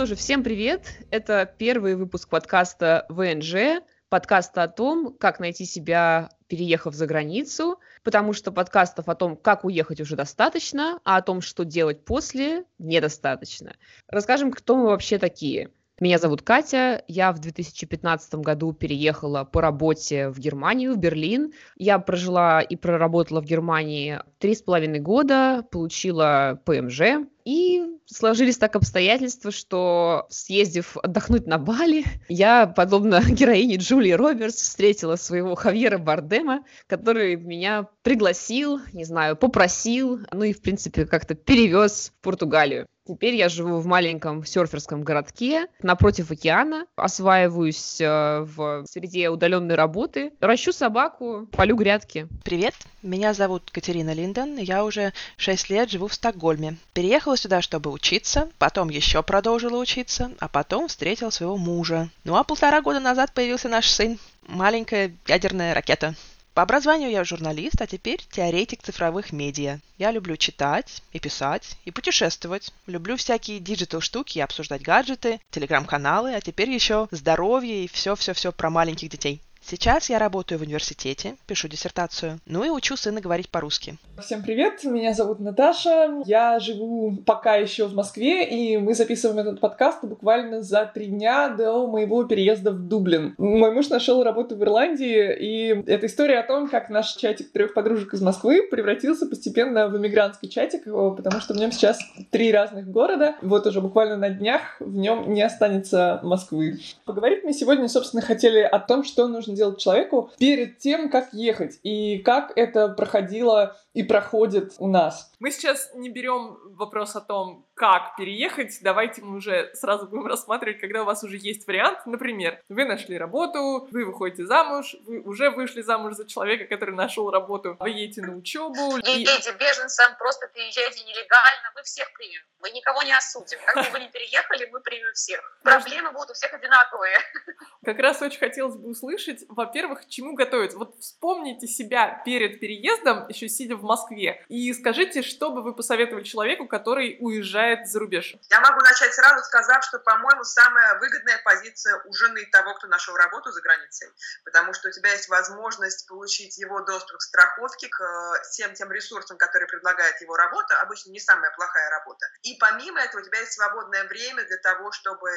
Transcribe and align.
что 0.00 0.06
же, 0.06 0.14
всем 0.14 0.42
привет! 0.42 0.96
Это 1.10 1.44
первый 1.58 1.94
выпуск 1.94 2.30
подкаста 2.30 3.04
ВНЖ, 3.10 3.82
подкаста 4.08 4.62
о 4.62 4.68
том, 4.68 5.14
как 5.20 5.40
найти 5.40 5.66
себя, 5.66 6.30
переехав 6.46 6.94
за 6.94 7.04
границу, 7.04 7.78
потому 8.02 8.32
что 8.32 8.50
подкастов 8.50 9.10
о 9.10 9.14
том, 9.14 9.36
как 9.36 9.62
уехать 9.66 10.00
уже 10.00 10.16
достаточно, 10.16 11.00
а 11.04 11.18
о 11.18 11.20
том, 11.20 11.42
что 11.42 11.66
делать 11.66 12.02
после, 12.02 12.64
недостаточно. 12.78 13.74
Расскажем, 14.08 14.52
кто 14.52 14.74
мы 14.74 14.86
вообще 14.86 15.18
такие. 15.18 15.68
Меня 16.00 16.16
зовут 16.16 16.40
Катя, 16.40 17.04
я 17.06 17.30
в 17.30 17.40
2015 17.40 18.36
году 18.36 18.72
переехала 18.72 19.44
по 19.44 19.60
работе 19.60 20.30
в 20.30 20.38
Германию, 20.38 20.94
в 20.94 20.96
Берлин. 20.96 21.52
Я 21.76 21.98
прожила 21.98 22.62
и 22.62 22.74
проработала 22.74 23.42
в 23.42 23.44
Германии 23.44 24.18
три 24.38 24.54
с 24.54 24.62
половиной 24.62 25.00
года, 25.00 25.62
получила 25.70 26.58
ПМЖ, 26.64 27.28
и 27.44 27.99
сложились 28.12 28.58
так 28.58 28.76
обстоятельства, 28.76 29.50
что 29.50 30.26
съездив 30.28 30.96
отдохнуть 30.96 31.46
на 31.46 31.58
Бали, 31.58 32.04
я, 32.28 32.66
подобно 32.66 33.22
героине 33.28 33.76
Джулии 33.76 34.12
Робертс, 34.12 34.56
встретила 34.56 35.16
своего 35.16 35.54
Хавьера 35.54 35.98
Бардема, 35.98 36.64
который 36.86 37.36
меня 37.36 37.86
пригласил, 38.02 38.80
не 38.92 39.04
знаю, 39.04 39.36
попросил, 39.36 40.20
ну 40.32 40.44
и, 40.44 40.52
в 40.52 40.60
принципе, 40.60 41.06
как-то 41.06 41.34
перевез 41.34 42.12
в 42.18 42.24
Португалию. 42.24 42.86
Теперь 43.10 43.34
я 43.34 43.48
живу 43.48 43.80
в 43.80 43.86
маленьком 43.86 44.46
серферском 44.46 45.02
городке 45.02 45.66
напротив 45.82 46.30
океана, 46.30 46.86
осваиваюсь 46.94 48.00
э, 48.00 48.46
в 48.46 48.84
среде 48.86 49.30
удаленной 49.30 49.74
работы, 49.74 50.32
ращу 50.38 50.70
собаку, 50.70 51.48
полю 51.50 51.74
грядки. 51.74 52.28
Привет, 52.44 52.74
меня 53.02 53.34
зовут 53.34 53.68
Катерина 53.72 54.12
Линден, 54.12 54.58
я 54.58 54.84
уже 54.84 55.12
6 55.38 55.70
лет 55.70 55.90
живу 55.90 56.06
в 56.06 56.14
Стокгольме. 56.14 56.76
Переехала 56.92 57.36
сюда, 57.36 57.62
чтобы 57.62 57.90
учиться, 57.90 58.48
потом 58.58 58.90
еще 58.90 59.24
продолжила 59.24 59.78
учиться, 59.78 60.30
а 60.38 60.46
потом 60.46 60.86
встретила 60.86 61.30
своего 61.30 61.56
мужа. 61.56 62.10
Ну 62.22 62.36
а 62.36 62.44
полтора 62.44 62.80
года 62.80 63.00
назад 63.00 63.34
появился 63.34 63.68
наш 63.68 63.90
сын, 63.90 64.20
маленькая 64.46 65.12
ядерная 65.26 65.74
ракета. 65.74 66.14
По 66.54 66.62
образованию 66.62 67.10
я 67.10 67.22
журналист, 67.22 67.80
а 67.80 67.86
теперь 67.86 68.26
теоретик 68.30 68.82
цифровых 68.82 69.32
медиа. 69.32 69.78
Я 69.98 70.10
люблю 70.10 70.36
читать 70.36 71.02
и 71.12 71.20
писать, 71.20 71.76
и 71.84 71.92
путешествовать. 71.92 72.72
Люблю 72.86 73.16
всякие 73.16 73.60
digital 73.60 74.00
штуки, 74.00 74.40
обсуждать 74.40 74.82
гаджеты, 74.82 75.40
телеграм-каналы, 75.50 76.34
а 76.34 76.40
теперь 76.40 76.70
еще 76.70 77.06
здоровье 77.12 77.84
и 77.84 77.88
все-все-все 77.88 78.50
про 78.50 78.68
маленьких 78.68 79.08
детей. 79.08 79.40
Сейчас 79.70 80.10
я 80.10 80.18
работаю 80.18 80.58
в 80.58 80.62
университете, 80.62 81.36
пишу 81.46 81.68
диссертацию, 81.68 82.40
ну 82.44 82.64
и 82.64 82.70
учу 82.70 82.96
сына 82.96 83.20
говорить 83.20 83.50
по-русски. 83.50 83.98
Всем 84.20 84.42
привет, 84.42 84.82
меня 84.82 85.14
зовут 85.14 85.38
Наташа, 85.38 86.22
я 86.26 86.58
живу 86.58 87.16
пока 87.24 87.54
еще 87.54 87.86
в 87.86 87.94
Москве, 87.94 88.48
и 88.48 88.78
мы 88.78 88.94
записываем 88.94 89.38
этот 89.38 89.60
подкаст 89.60 90.02
буквально 90.02 90.60
за 90.62 90.90
три 90.92 91.06
дня 91.06 91.50
до 91.50 91.86
моего 91.86 92.24
переезда 92.24 92.72
в 92.72 92.88
Дублин. 92.88 93.36
Мой 93.38 93.70
муж 93.70 93.90
нашел 93.90 94.24
работу 94.24 94.56
в 94.56 94.62
Ирландии, 94.64 95.36
и 95.38 95.84
это 95.86 96.06
история 96.06 96.40
о 96.40 96.46
том, 96.48 96.68
как 96.68 96.90
наш 96.90 97.12
чатик 97.12 97.52
трех 97.52 97.72
подружек 97.72 98.12
из 98.12 98.20
Москвы 98.22 98.66
превратился 98.68 99.26
постепенно 99.26 99.86
в 99.86 99.96
иммигрантский 99.96 100.48
чатик, 100.48 100.82
потому 100.82 101.40
что 101.40 101.54
в 101.54 101.58
нем 101.58 101.70
сейчас 101.70 102.00
три 102.32 102.50
разных 102.50 102.90
города. 102.90 103.36
Вот 103.40 103.68
уже 103.68 103.80
буквально 103.80 104.16
на 104.16 104.30
днях 104.30 104.62
в 104.80 104.96
нем 104.96 105.32
не 105.32 105.42
останется 105.42 106.18
Москвы. 106.24 106.80
Поговорить 107.04 107.44
мы 107.44 107.52
сегодня, 107.52 107.86
собственно, 107.86 108.20
хотели 108.20 108.58
о 108.58 108.80
том, 108.80 109.04
что 109.04 109.28
нужно 109.28 109.59
делать 109.60 109.78
человеку 109.78 110.30
перед 110.38 110.78
тем, 110.78 111.10
как 111.10 111.32
ехать, 111.32 111.78
и 111.82 112.18
как 112.18 112.52
это 112.56 112.88
проходило 112.88 113.76
и 113.92 114.02
проходит 114.02 114.74
у 114.78 114.88
нас. 114.88 115.29
Мы 115.40 115.50
сейчас 115.50 115.90
не 115.94 116.10
берем 116.10 116.58
вопрос 116.76 117.16
о 117.16 117.22
том, 117.22 117.66
как 117.74 118.14
переехать. 118.16 118.76
Давайте 118.82 119.22
мы 119.22 119.38
уже 119.38 119.70
сразу 119.72 120.06
будем 120.06 120.26
рассматривать, 120.26 120.80
когда 120.80 121.00
у 121.00 121.06
вас 121.06 121.24
уже 121.24 121.38
есть 121.38 121.66
вариант. 121.66 122.00
Например, 122.04 122.62
вы 122.68 122.84
нашли 122.84 123.16
работу, 123.16 123.88
вы 123.90 124.04
выходите 124.04 124.44
замуж, 124.44 124.94
вы 125.06 125.20
уже 125.20 125.48
вышли 125.48 125.80
замуж 125.80 126.16
за 126.16 126.28
человека, 126.28 126.66
который 126.66 126.94
нашел 126.94 127.30
работу, 127.30 127.78
вы 127.80 127.88
едете 127.88 128.20
на 128.20 128.36
учебу. 128.36 128.98
Едете 128.98 129.50
и... 129.50 129.54
беженцам, 129.54 130.14
просто 130.18 130.46
переезжайте 130.48 131.04
нелегально, 131.04 131.72
мы 131.74 131.82
всех 131.84 132.12
примем. 132.12 132.42
Мы 132.60 132.70
никого 132.72 133.02
не 133.02 133.12
осудим. 133.16 133.58
Как 133.64 133.86
бы 133.86 133.90
вы 133.92 134.00
ни 134.00 134.08
переехали, 134.08 134.68
мы 134.70 134.80
примем 134.80 135.14
всех. 135.14 135.40
Проблемы 135.62 136.12
будут 136.12 136.30
у 136.30 136.34
всех 136.34 136.52
одинаковые. 136.52 137.16
Как 137.84 137.98
раз 137.98 138.20
очень 138.20 138.38
хотелось 138.38 138.76
бы 138.76 138.90
услышать, 138.90 139.44
во-первых, 139.48 140.06
чему 140.06 140.34
готовиться. 140.34 140.76
Вот 140.76 140.98
вспомните 141.00 141.66
себя 141.66 142.20
перед 142.26 142.60
переездом, 142.60 143.26
еще 143.28 143.48
сидя 143.48 143.76
в 143.76 143.82
Москве, 143.82 144.44
и 144.48 144.70
скажите, 144.74 145.22
что 145.30 145.50
бы 145.50 145.62
вы 145.62 145.74
посоветовали 145.74 146.24
человеку, 146.24 146.66
который 146.66 147.16
уезжает 147.20 147.88
за 147.88 148.00
рубеж? 148.00 148.34
Я 148.50 148.60
могу 148.60 148.80
начать 148.80 149.14
сразу, 149.14 149.44
сказав, 149.44 149.84
что, 149.84 149.98
по-моему, 149.98 150.44
самая 150.44 150.98
выгодная 150.98 151.40
позиция 151.44 152.02
у 152.04 152.12
жены 152.12 152.46
того, 152.52 152.74
кто 152.74 152.86
нашел 152.88 153.14
работу 153.16 153.50
за 153.52 153.60
границей, 153.62 154.08
потому 154.44 154.74
что 154.74 154.88
у 154.88 154.92
тебя 154.92 155.12
есть 155.12 155.28
возможность 155.28 156.06
получить 156.08 156.58
его 156.58 156.80
доступ 156.80 157.18
к 157.18 157.22
страховке, 157.22 157.88
к 157.88 158.00
э, 158.00 158.42
всем 158.50 158.74
тем 158.74 158.90
ресурсам, 158.92 159.38
которые 159.38 159.68
предлагает 159.68 160.20
его 160.20 160.36
работа, 160.36 160.80
обычно 160.80 161.10
не 161.10 161.20
самая 161.20 161.50
плохая 161.52 161.88
работа. 161.90 162.26
И 162.42 162.56
помимо 162.58 163.00
этого 163.00 163.20
у 163.20 163.24
тебя 163.24 163.38
есть 163.40 163.52
свободное 163.52 164.04
время 164.04 164.44
для 164.44 164.58
того, 164.58 164.92
чтобы 164.92 165.30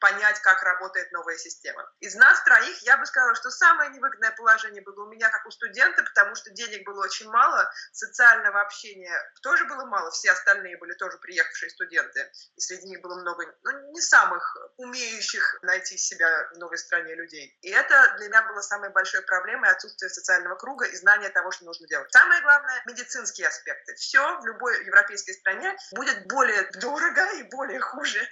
понять, 0.00 0.40
как 0.40 0.62
работает 0.62 1.10
новая 1.12 1.36
система. 1.36 1.88
Из 2.00 2.14
нас 2.14 2.42
троих 2.44 2.78
я 2.82 2.96
бы 2.96 3.06
сказала, 3.06 3.34
что 3.34 3.50
самое 3.50 3.90
невыгодное 3.90 4.32
положение 4.32 4.82
было 4.82 5.04
у 5.04 5.08
меня 5.08 5.28
как 5.30 5.44
у 5.46 5.50
студента, 5.50 6.02
потому 6.02 6.34
что 6.34 6.50
денег 6.50 6.86
было 6.86 7.04
очень 7.04 7.28
мало, 7.28 7.70
социального 7.92 8.60
общения 8.60 9.31
тоже 9.40 9.64
было 9.64 9.84
мало, 9.86 10.10
все 10.10 10.30
остальные 10.32 10.76
были 10.78 10.92
тоже 10.94 11.18
приехавшие 11.18 11.70
студенты, 11.70 12.30
и 12.56 12.60
среди 12.60 12.88
них 12.88 13.00
было 13.00 13.14
много 13.20 13.44
ну, 13.62 13.92
не 13.92 14.00
самых 14.00 14.56
умеющих 14.76 15.58
найти 15.62 15.96
себя 15.96 16.50
в 16.54 16.58
новой 16.58 16.78
стране 16.78 17.14
людей. 17.14 17.56
И 17.62 17.70
это 17.70 18.14
для 18.18 18.28
меня 18.28 18.42
было 18.42 18.60
самой 18.60 18.90
большой 18.90 19.22
проблемой 19.22 19.70
отсутствие 19.70 20.10
социального 20.10 20.56
круга 20.56 20.86
и 20.86 20.96
знания 20.96 21.28
того, 21.30 21.50
что 21.50 21.64
нужно 21.64 21.86
делать. 21.86 22.12
Самое 22.12 22.42
главное— 22.42 22.82
медицинские 22.86 23.48
аспекты. 23.48 23.94
Все 23.94 24.40
в 24.40 24.46
любой 24.46 24.84
европейской 24.84 25.32
стране 25.32 25.76
будет 25.92 26.26
более 26.26 26.70
дорого 26.72 27.32
и 27.38 27.42
более 27.44 27.80
хуже 27.80 28.28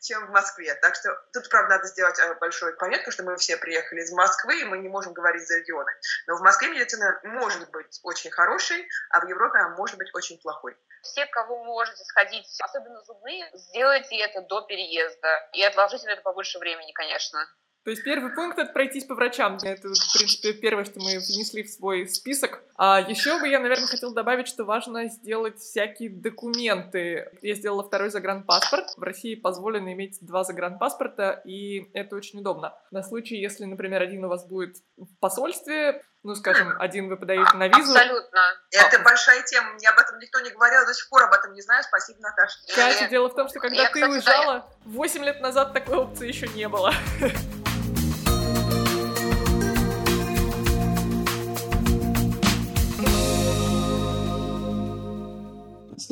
чем 0.00 0.26
в 0.26 0.30
Москве. 0.30 0.74
Так 0.76 0.94
что 0.94 1.10
тут, 1.32 1.48
правда, 1.48 1.76
надо 1.76 1.86
сделать 1.88 2.18
э, 2.18 2.34
большую 2.34 2.76
пометку, 2.76 3.10
что 3.10 3.22
мы 3.22 3.36
все 3.36 3.56
приехали 3.56 4.00
из 4.00 4.12
Москвы, 4.12 4.60
и 4.60 4.64
мы 4.64 4.78
не 4.78 4.88
можем 4.88 5.12
говорить 5.12 5.46
за 5.46 5.58
регионы. 5.58 5.90
Но 6.26 6.36
в 6.36 6.40
Москве 6.42 6.68
медицина 6.68 7.20
может 7.24 7.70
быть 7.70 8.00
очень 8.02 8.30
хорошей, 8.30 8.88
а 9.10 9.20
в 9.20 9.28
Европе 9.28 9.58
она 9.58 9.76
может 9.76 9.98
быть 9.98 10.10
очень 10.14 10.38
плохой. 10.40 10.76
Все, 11.02 11.26
кого 11.26 11.58
вы 11.58 11.64
можете 11.64 12.04
сходить, 12.04 12.46
особенно 12.60 13.02
зубные, 13.02 13.50
сделайте 13.54 14.16
это 14.18 14.42
до 14.42 14.62
переезда. 14.62 15.48
И 15.52 15.62
отложите 15.62 16.06
на 16.06 16.12
это 16.12 16.22
побольше 16.22 16.58
времени, 16.58 16.92
конечно. 16.92 17.46
То 17.84 17.90
есть 17.90 18.04
первый 18.04 18.32
пункт— 18.32 18.58
это 18.60 18.72
пройтись 18.72 19.04
по 19.04 19.14
врачам. 19.14 19.58
Это, 19.62 19.88
в 19.88 20.12
принципе, 20.16 20.52
первое, 20.52 20.84
что 20.84 21.00
мы 21.00 21.14
внесли 21.14 21.64
в 21.64 21.70
свой 21.70 22.08
список. 22.08 22.62
А 22.76 23.00
еще 23.00 23.40
бы 23.40 23.48
я, 23.48 23.58
наверное, 23.58 23.88
хотела 23.88 24.14
добавить, 24.14 24.46
что 24.46 24.64
важно 24.64 25.08
сделать 25.08 25.58
всякие 25.58 26.10
документы. 26.10 27.30
Я 27.42 27.54
сделала 27.54 27.82
второй 27.82 28.10
загранпаспорт. 28.10 28.94
В 28.96 29.02
России 29.02 29.34
позволено 29.34 29.92
иметь 29.92 30.18
два 30.20 30.44
загранпаспорта, 30.44 31.42
и 31.44 31.90
это 31.92 32.14
очень 32.14 32.38
удобно. 32.40 32.72
На 32.92 33.02
случай, 33.02 33.36
если, 33.36 33.64
например, 33.64 34.00
один 34.00 34.24
у 34.24 34.28
вас 34.28 34.46
будет 34.46 34.76
в 34.96 35.18
посольстве, 35.18 36.04
ну, 36.22 36.36
скажем, 36.36 36.74
один 36.78 37.08
вы 37.08 37.16
подаете 37.16 37.56
на 37.56 37.66
визу. 37.66 37.92
Абсолютно. 37.92 38.40
Это 38.70 38.98
а. 39.00 39.02
большая 39.02 39.42
тема. 39.42 39.72
Мне 39.72 39.88
об 39.88 39.98
этом 39.98 40.20
никто 40.20 40.38
не 40.38 40.50
говорил, 40.50 40.86
до 40.86 40.94
сих 40.94 41.08
пор 41.08 41.24
об 41.24 41.32
этом 41.32 41.52
не 41.52 41.62
знаю. 41.62 41.82
Спасибо, 41.82 42.20
Наташа. 42.20 42.58
Катя, 42.72 43.08
дело 43.08 43.28
в 43.28 43.34
том, 43.34 43.48
что 43.48 43.58
когда 43.58 43.82
я, 43.82 43.88
ты 43.88 43.94
кстати, 43.94 44.10
уезжала, 44.10 44.54
да, 44.60 44.66
8 44.84 45.24
лет 45.24 45.40
назад 45.40 45.72
такой 45.72 45.96
опции 45.96 46.28
еще 46.28 46.46
не 46.48 46.68
было. 46.68 46.92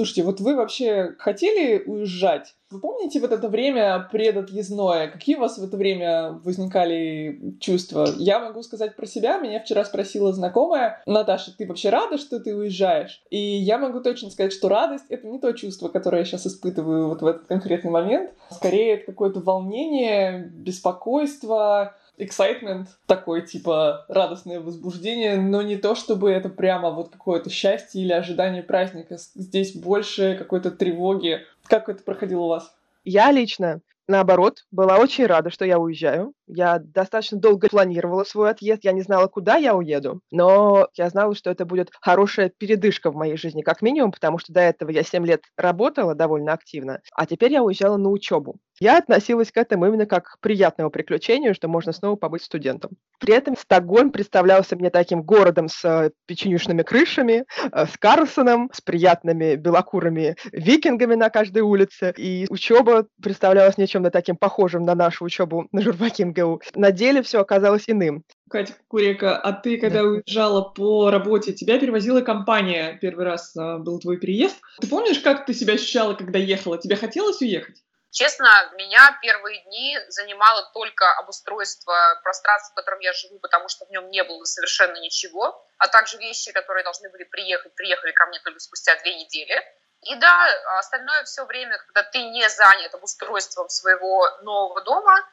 Слушайте, 0.01 0.23
вот 0.23 0.41
вы 0.41 0.57
вообще 0.57 1.15
хотели 1.19 1.83
уезжать? 1.85 2.55
Вы 2.71 2.81
помните 2.81 3.21
вот 3.21 3.33
это 3.33 3.51
время 3.51 4.09
предотъездное? 4.11 5.09
Какие 5.09 5.37
у 5.37 5.41
вас 5.41 5.59
в 5.59 5.63
это 5.63 5.77
время 5.77 6.41
возникали 6.43 7.59
чувства? 7.61 8.09
Я 8.17 8.39
могу 8.39 8.63
сказать 8.63 8.97
про 8.97 9.05
себя. 9.05 9.39
Меня 9.41 9.61
вчера 9.61 9.85
спросила 9.85 10.33
знакомая, 10.33 11.03
Наташа, 11.05 11.55
ты 11.55 11.67
вообще 11.67 11.91
рада, 11.91 12.17
что 12.17 12.41
ты 12.41 12.57
уезжаешь? 12.57 13.23
И 13.29 13.37
я 13.37 13.77
могу 13.77 14.01
точно 14.01 14.31
сказать, 14.31 14.55
что 14.55 14.71
радость— 14.71 15.05
это 15.11 15.27
не 15.27 15.39
то 15.39 15.53
чувство, 15.53 15.89
которое 15.89 16.21
я 16.21 16.25
сейчас 16.25 16.47
испытываю 16.47 17.09
вот 17.09 17.21
в 17.21 17.27
этот 17.27 17.47
конкретный 17.47 17.91
момент. 17.91 18.31
Скорее, 18.51 18.95
это 18.95 19.05
какое-то 19.05 19.41
волнение, 19.41 20.51
беспокойство, 20.55 21.95
excitement, 22.21 22.87
такой 23.07 23.43
типа 23.43 24.05
радостное 24.09 24.61
возбуждение, 24.61 25.37
но 25.37 25.63
не 25.63 25.77
то, 25.77 25.95
чтобы 25.95 26.31
это 26.31 26.49
прямо 26.49 26.91
вот 26.91 27.11
какое-то 27.11 27.51
счастье 27.51 28.03
или 28.03 28.13
ожидание 28.13 28.63
праздника. 28.63 29.17
Здесь 29.35 29.75
больше 29.75 30.37
какой-то 30.39 30.71
тревоги. 30.71 31.41
Как 31.65 31.89
это 31.89 32.03
проходило 32.03 32.43
у 32.43 32.49
вас? 32.49 32.75
Я 33.05 33.31
лично 33.31 33.81
наоборот, 34.11 34.65
была 34.71 34.99
очень 34.99 35.25
рада, 35.25 35.51
что 35.51 35.65
я 35.65 35.79
уезжаю. 35.79 36.35
Я 36.47 36.79
достаточно 36.79 37.39
долго 37.39 37.69
планировала 37.69 38.25
свой 38.25 38.51
отъезд, 38.51 38.85
я 38.85 38.93
не 38.93 39.03
знала, 39.03 39.29
куда 39.29 39.57
я 39.57 39.75
уеду, 39.75 40.21
но 40.31 40.89
я 40.95 41.09
знала, 41.09 41.35
что 41.35 41.49
это 41.49 41.65
будет 41.65 41.91
хорошая 42.01 42.51
передышка 42.51 43.11
в 43.11 43.15
моей 43.15 43.37
жизни, 43.37 43.63
как 43.63 43.81
минимум, 43.81 44.11
потому 44.11 44.39
что 44.39 44.53
до 44.53 44.61
этого 44.61 44.91
я 44.91 45.05
7 45.05 45.25
лет 45.25 45.45
работала 45.57 46.15
довольно 46.15 46.53
активно, 46.53 47.01
а 47.15 47.25
теперь 47.25 47.53
я 47.53 47.63
уезжала 47.63 47.97
на 47.97 48.11
учебу. 48.11 48.57
Я 48.81 48.97
относилась 48.97 49.53
к 49.53 49.59
этому 49.59 49.87
именно 49.87 50.07
как 50.07 50.25
к 50.25 50.41
приятному 50.41 50.91
приключению, 50.91 51.55
что 51.55 51.69
можно 51.69 51.93
снова 51.93 52.17
побыть 52.17 52.43
студентом. 52.43 52.93
При 53.19 53.35
этом 53.35 53.55
Стокгольм 53.55 54.11
представлялся 54.11 54.75
мне 54.75 54.89
таким 54.89 55.23
городом 55.23 55.69
с 55.69 55.85
э, 55.85 56.13
печенюшными 56.25 56.83
крышами, 56.83 57.45
э, 57.71 57.87
с 57.87 57.99
Карлсоном, 57.99 58.71
с 58.73 58.81
приятными 58.81 59.57
белокурыми 59.57 60.37
викингами 60.53 61.15
на 61.15 61.29
каждой 61.29 61.61
улице. 61.61 62.15
И 62.17 62.47
учеба 62.49 63.07
представлялась 63.23 63.77
мне 63.77 63.87
чем-то 63.87 64.11
таким 64.11 64.37
похожим 64.37 64.85
на 64.85 64.95
нашу 64.95 65.27
учебу 65.27 65.69
на 65.73 65.83
журфаке 65.83 66.25
МГУ. 66.25 66.63
На 66.75 66.91
деле 66.91 67.23
все 67.23 67.41
оказалось 67.41 67.85
иным. 67.87 68.25
Катя 68.49 68.73
Курика, 68.89 69.37
а 69.37 69.53
ты, 69.53 69.77
когда 69.79 70.03
да. 70.03 70.09
уезжала 70.09 70.63
по 70.63 71.11
работе, 71.11 71.53
тебя 71.53 71.79
перевозила 71.79 72.23
компания, 72.23 72.99
первый 73.01 73.27
раз 73.27 73.55
а, 73.57 73.79
был 73.79 74.01
твой 74.01 74.17
переезд. 74.17 74.57
Ты 74.81 74.89
помнишь, 74.89 75.21
как 75.21 75.47
ты 75.47 75.55
себя 75.55 75.75
ощущала, 75.75 76.15
когда 76.15 76.39
ехала? 76.39 76.77
Тебе 76.77 76.97
хотелось 76.97 77.41
уехать? 77.43 77.77
Честно, 78.11 78.49
меня 78.73 79.17
первые 79.23 79.63
дни 79.63 79.97
занимало 80.09 80.69
только 80.75 81.11
обустройство 81.19 82.21
пространства, 82.25 82.73
в 82.73 82.75
котором 82.75 82.99
я 82.99 83.13
живу, 83.13 83.39
потому 83.39 83.69
что 83.69 83.87
в 83.87 83.91
нем 83.91 84.11
не 84.11 84.25
было 84.25 84.45
совершенно 84.45 84.97
ничего, 84.97 85.65
а 85.79 85.87
также 85.87 86.17
вещи, 86.19 86.51
которые 86.51 86.83
должны 86.83 87.09
были 87.11 87.23
приехать, 87.25 87.75
приехали 87.77 88.11
ко 88.11 88.27
мне 88.27 88.41
только 88.41 88.59
спустя 88.59 88.97
две 88.97 89.15
недели. 89.15 89.55
И 90.03 90.17
да, 90.17 90.47
остальное 90.79 91.23
все 91.25 91.45
время, 91.45 91.79
когда 91.79 92.03
ты 92.03 92.23
не 92.23 92.49
занят 92.49 92.95
обустройством 92.95 93.69
своего 93.69 94.29
нового 94.43 94.81
дома, 94.81 95.25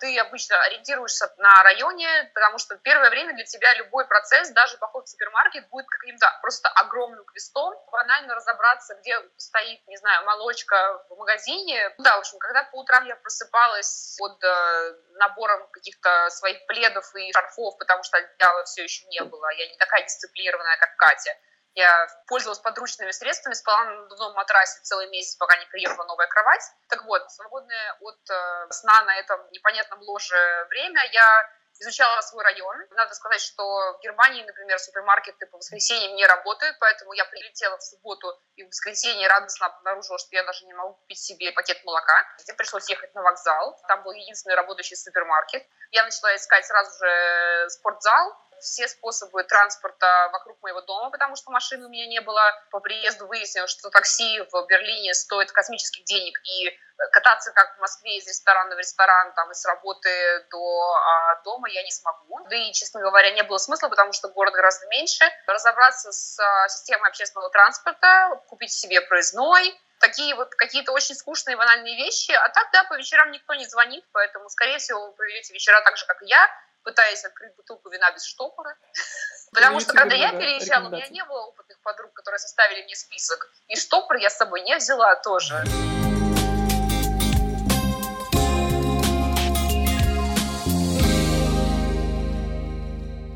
ты 0.00 0.18
обычно 0.18 0.60
ориентируешься 0.64 1.32
на 1.38 1.62
районе, 1.62 2.30
потому 2.34 2.58
что 2.58 2.76
первое 2.76 3.08
время 3.08 3.34
для 3.34 3.44
тебя 3.44 3.74
любой 3.76 4.06
процесс, 4.06 4.50
даже 4.50 4.76
поход 4.76 5.06
в 5.06 5.10
супермаркет, 5.10 5.68
будет 5.68 5.86
каким-то 5.86 6.26
просто 6.42 6.68
огромным 6.68 7.24
квестом. 7.24 7.74
Банально 7.90 8.34
разобраться, 8.34 8.94
где 8.96 9.18
стоит, 9.36 9.86
не 9.86 9.96
знаю, 9.96 10.26
молочка 10.26 11.02
в 11.08 11.16
магазине. 11.16 11.94
Да, 11.98 12.16
в 12.16 12.20
общем, 12.20 12.38
когда 12.38 12.64
по 12.64 12.76
утрам 12.80 13.06
я 13.06 13.16
просыпалась 13.16 14.16
под 14.18 14.44
э, 14.44 14.94
набором 15.14 15.68
каких-то 15.70 16.28
своих 16.30 16.66
пледов 16.66 17.14
и 17.14 17.32
шарфов, 17.32 17.78
потому 17.78 18.02
что 18.02 18.18
одеяла 18.18 18.64
все 18.64 18.82
еще 18.84 19.06
не 19.06 19.22
было, 19.22 19.48
я 19.52 19.68
не 19.68 19.76
такая 19.78 20.02
дисциплинированная, 20.02 20.76
как 20.76 20.96
Катя, 20.96 21.34
я 21.76 22.08
пользовалась 22.26 22.58
подручными 22.58 23.10
средствами, 23.10 23.54
спала 23.54 23.84
на 23.84 24.02
надувном 24.02 24.32
матрасе 24.32 24.80
целый 24.82 25.08
месяц, 25.08 25.36
пока 25.36 25.56
не 25.58 25.66
приехала 25.66 26.04
новая 26.04 26.26
кровать. 26.26 26.62
Так 26.88 27.04
вот, 27.04 27.30
свободное 27.30 27.96
от 28.00 28.18
э, 28.30 28.66
сна 28.70 29.02
на 29.04 29.14
этом 29.16 29.46
непонятном 29.52 30.00
ложе 30.00 30.66
время 30.70 31.04
я 31.12 31.50
изучала 31.80 32.20
свой 32.22 32.44
район. 32.44 32.76
Надо 32.92 33.14
сказать, 33.14 33.40
что 33.40 33.62
в 33.98 34.00
Германии, 34.00 34.42
например, 34.44 34.78
супермаркеты 34.78 35.46
по 35.46 35.58
воскресеньям 35.58 36.14
не 36.14 36.26
работают, 36.26 36.78
поэтому 36.80 37.12
я 37.12 37.24
прилетела 37.26 37.76
в 37.76 37.82
субботу 37.82 38.28
и 38.56 38.64
в 38.64 38.68
воскресенье 38.68 39.28
радостно 39.28 39.66
обнаружила, 39.66 40.18
что 40.18 40.34
я 40.34 40.44
даже 40.44 40.64
не 40.64 40.72
могу 40.72 40.94
купить 40.94 41.18
себе 41.18 41.52
пакет 41.52 41.84
молока. 41.84 42.24
Мне 42.46 42.54
пришлось 42.54 42.88
ехать 42.88 43.14
на 43.14 43.22
вокзал. 43.22 43.78
Там 43.88 44.02
был 44.02 44.12
единственный 44.12 44.54
работающий 44.54 44.96
супермаркет. 44.96 45.66
Я 45.90 46.04
начала 46.04 46.34
искать 46.34 46.66
сразу 46.66 46.90
же 46.98 47.70
спортзал, 47.70 48.36
все 48.60 48.88
способы 48.88 49.42
транспорта 49.44 50.28
вокруг 50.32 50.60
моего 50.62 50.80
дома, 50.82 51.10
потому 51.10 51.36
что 51.36 51.50
машины 51.50 51.86
у 51.86 51.88
меня 51.88 52.06
не 52.06 52.20
было. 52.20 52.42
По 52.70 52.80
приезду 52.80 53.26
выяснилось, 53.26 53.70
что 53.70 53.90
такси 53.90 54.40
в 54.50 54.66
Берлине 54.66 55.14
стоит 55.14 55.52
космических 55.52 56.04
денег, 56.04 56.38
и 56.44 56.68
э, 56.68 56.72
кататься 57.12 57.52
как 57.52 57.76
в 57.76 57.80
Москве 57.80 58.16
из 58.18 58.26
ресторана 58.26 58.74
в 58.74 58.78
ресторан, 58.78 59.32
там, 59.34 59.50
и 59.50 59.54
с 59.54 59.64
работы 59.66 60.10
до 60.50 60.94
а, 60.94 61.42
дома 61.44 61.68
я 61.68 61.82
не 61.82 61.90
смогу. 61.90 62.46
Да 62.48 62.56
и, 62.56 62.72
честно 62.72 63.00
говоря, 63.00 63.30
не 63.32 63.42
было 63.42 63.58
смысла, 63.58 63.88
потому 63.88 64.12
что 64.12 64.28
город 64.28 64.54
гораздо 64.54 64.86
меньше. 64.88 65.24
Разобраться 65.46 66.12
с 66.12 66.38
а, 66.38 66.68
системой 66.68 67.10
общественного 67.10 67.50
транспорта, 67.50 68.40
купить 68.48 68.72
себе 68.72 69.00
проездной, 69.00 69.78
такие 70.00 70.34
вот 70.34 70.54
какие-то 70.54 70.92
очень 70.92 71.14
скучные 71.14 71.56
банальные 71.56 71.96
вещи. 71.96 72.32
А 72.32 72.48
так, 72.50 72.68
да, 72.72 72.84
по 72.84 72.94
вечерам 72.94 73.30
никто 73.30 73.54
не 73.54 73.66
звонит, 73.66 74.04
поэтому, 74.12 74.48
скорее 74.48 74.78
всего, 74.78 75.06
вы 75.06 75.12
проведете 75.12 75.52
вечера 75.52 75.80
так 75.82 75.96
же, 75.96 76.06
как 76.06 76.22
и 76.22 76.26
я, 76.26 76.48
пытаясь 76.86 77.24
открыть 77.24 77.54
бутылку 77.56 77.90
вина 77.90 78.12
без 78.12 78.24
штопора. 78.24 78.76
Потому 79.52 79.80
что 79.80 79.92
когда 79.92 80.14
я 80.14 80.30
переезжала, 80.30 80.86
у 80.86 80.90
меня 80.92 81.08
не 81.08 81.24
было 81.24 81.40
опытных 81.46 81.80
подруг, 81.80 82.12
которые 82.12 82.38
составили 82.38 82.84
мне 82.84 82.94
список. 82.94 83.50
И 83.66 83.76
штопор 83.76 84.16
я 84.18 84.30
с 84.30 84.36
собой 84.36 84.62
не 84.62 84.76
взяла 84.76 85.16
тоже. 85.16 85.64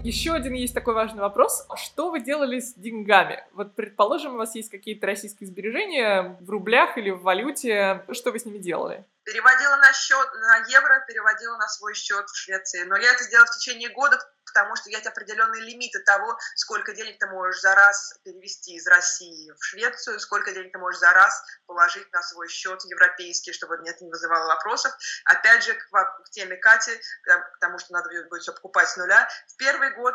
Еще 0.04 0.32
один 0.32 0.54
есть 0.54 0.74
такой 0.74 0.94
важный 0.94 1.20
вопрос. 1.20 1.66
Что 1.76 2.10
вы 2.10 2.20
делали 2.20 2.60
с 2.60 2.74
деньгами? 2.74 3.44
Вот, 3.52 3.74
предположим, 3.74 4.34
у 4.34 4.38
вас 4.38 4.54
есть 4.54 4.70
какие-то 4.70 5.06
российские 5.06 5.48
сбережения 5.48 6.36
в 6.40 6.50
рублях 6.50 6.96
или 6.98 7.10
в 7.10 7.22
валюте. 7.22 8.04
Что 8.12 8.30
вы 8.30 8.38
с 8.38 8.44
ними 8.44 8.58
делали? 8.58 9.04
Переводила 9.24 9.76
на 9.76 9.92
счет, 9.92 10.32
на 10.34 10.56
евро, 10.68 11.04
переводила 11.06 11.56
на 11.56 11.68
свой 11.68 11.94
счет 11.94 12.28
в 12.28 12.36
Швеции. 12.36 12.82
Но 12.84 12.96
я 12.96 13.12
это 13.12 13.24
сделала 13.24 13.46
в 13.46 13.56
течение 13.56 13.90
года, 13.90 14.18
потому 14.50 14.76
что 14.76 14.90
есть 14.90 15.06
определенные 15.06 15.62
лимиты 15.62 16.00
того, 16.00 16.38
сколько 16.56 16.92
денег 16.92 17.18
ты 17.18 17.26
можешь 17.26 17.60
за 17.60 17.74
раз 17.74 18.14
перевести 18.24 18.74
из 18.74 18.86
России 18.86 19.52
в 19.52 19.64
Швецию, 19.64 20.18
сколько 20.20 20.52
денег 20.52 20.72
ты 20.72 20.78
можешь 20.78 21.00
за 21.00 21.12
раз 21.12 21.42
положить 21.66 22.10
на 22.12 22.22
свой 22.22 22.48
счет 22.48 22.82
европейский, 22.84 23.52
чтобы 23.52 23.76
это 23.76 24.04
не 24.04 24.10
вызывало 24.10 24.46
вопросов. 24.46 24.92
Опять 25.24 25.64
же, 25.64 25.74
к, 25.74 26.30
теме 26.30 26.56
Кати, 26.56 27.00
потому 27.52 27.78
что 27.78 27.92
надо 27.92 28.08
будет 28.28 28.42
все 28.42 28.52
покупать 28.52 28.88
с 28.88 28.96
нуля. 28.96 29.28
В 29.48 29.56
первый 29.56 29.94
год 29.94 30.14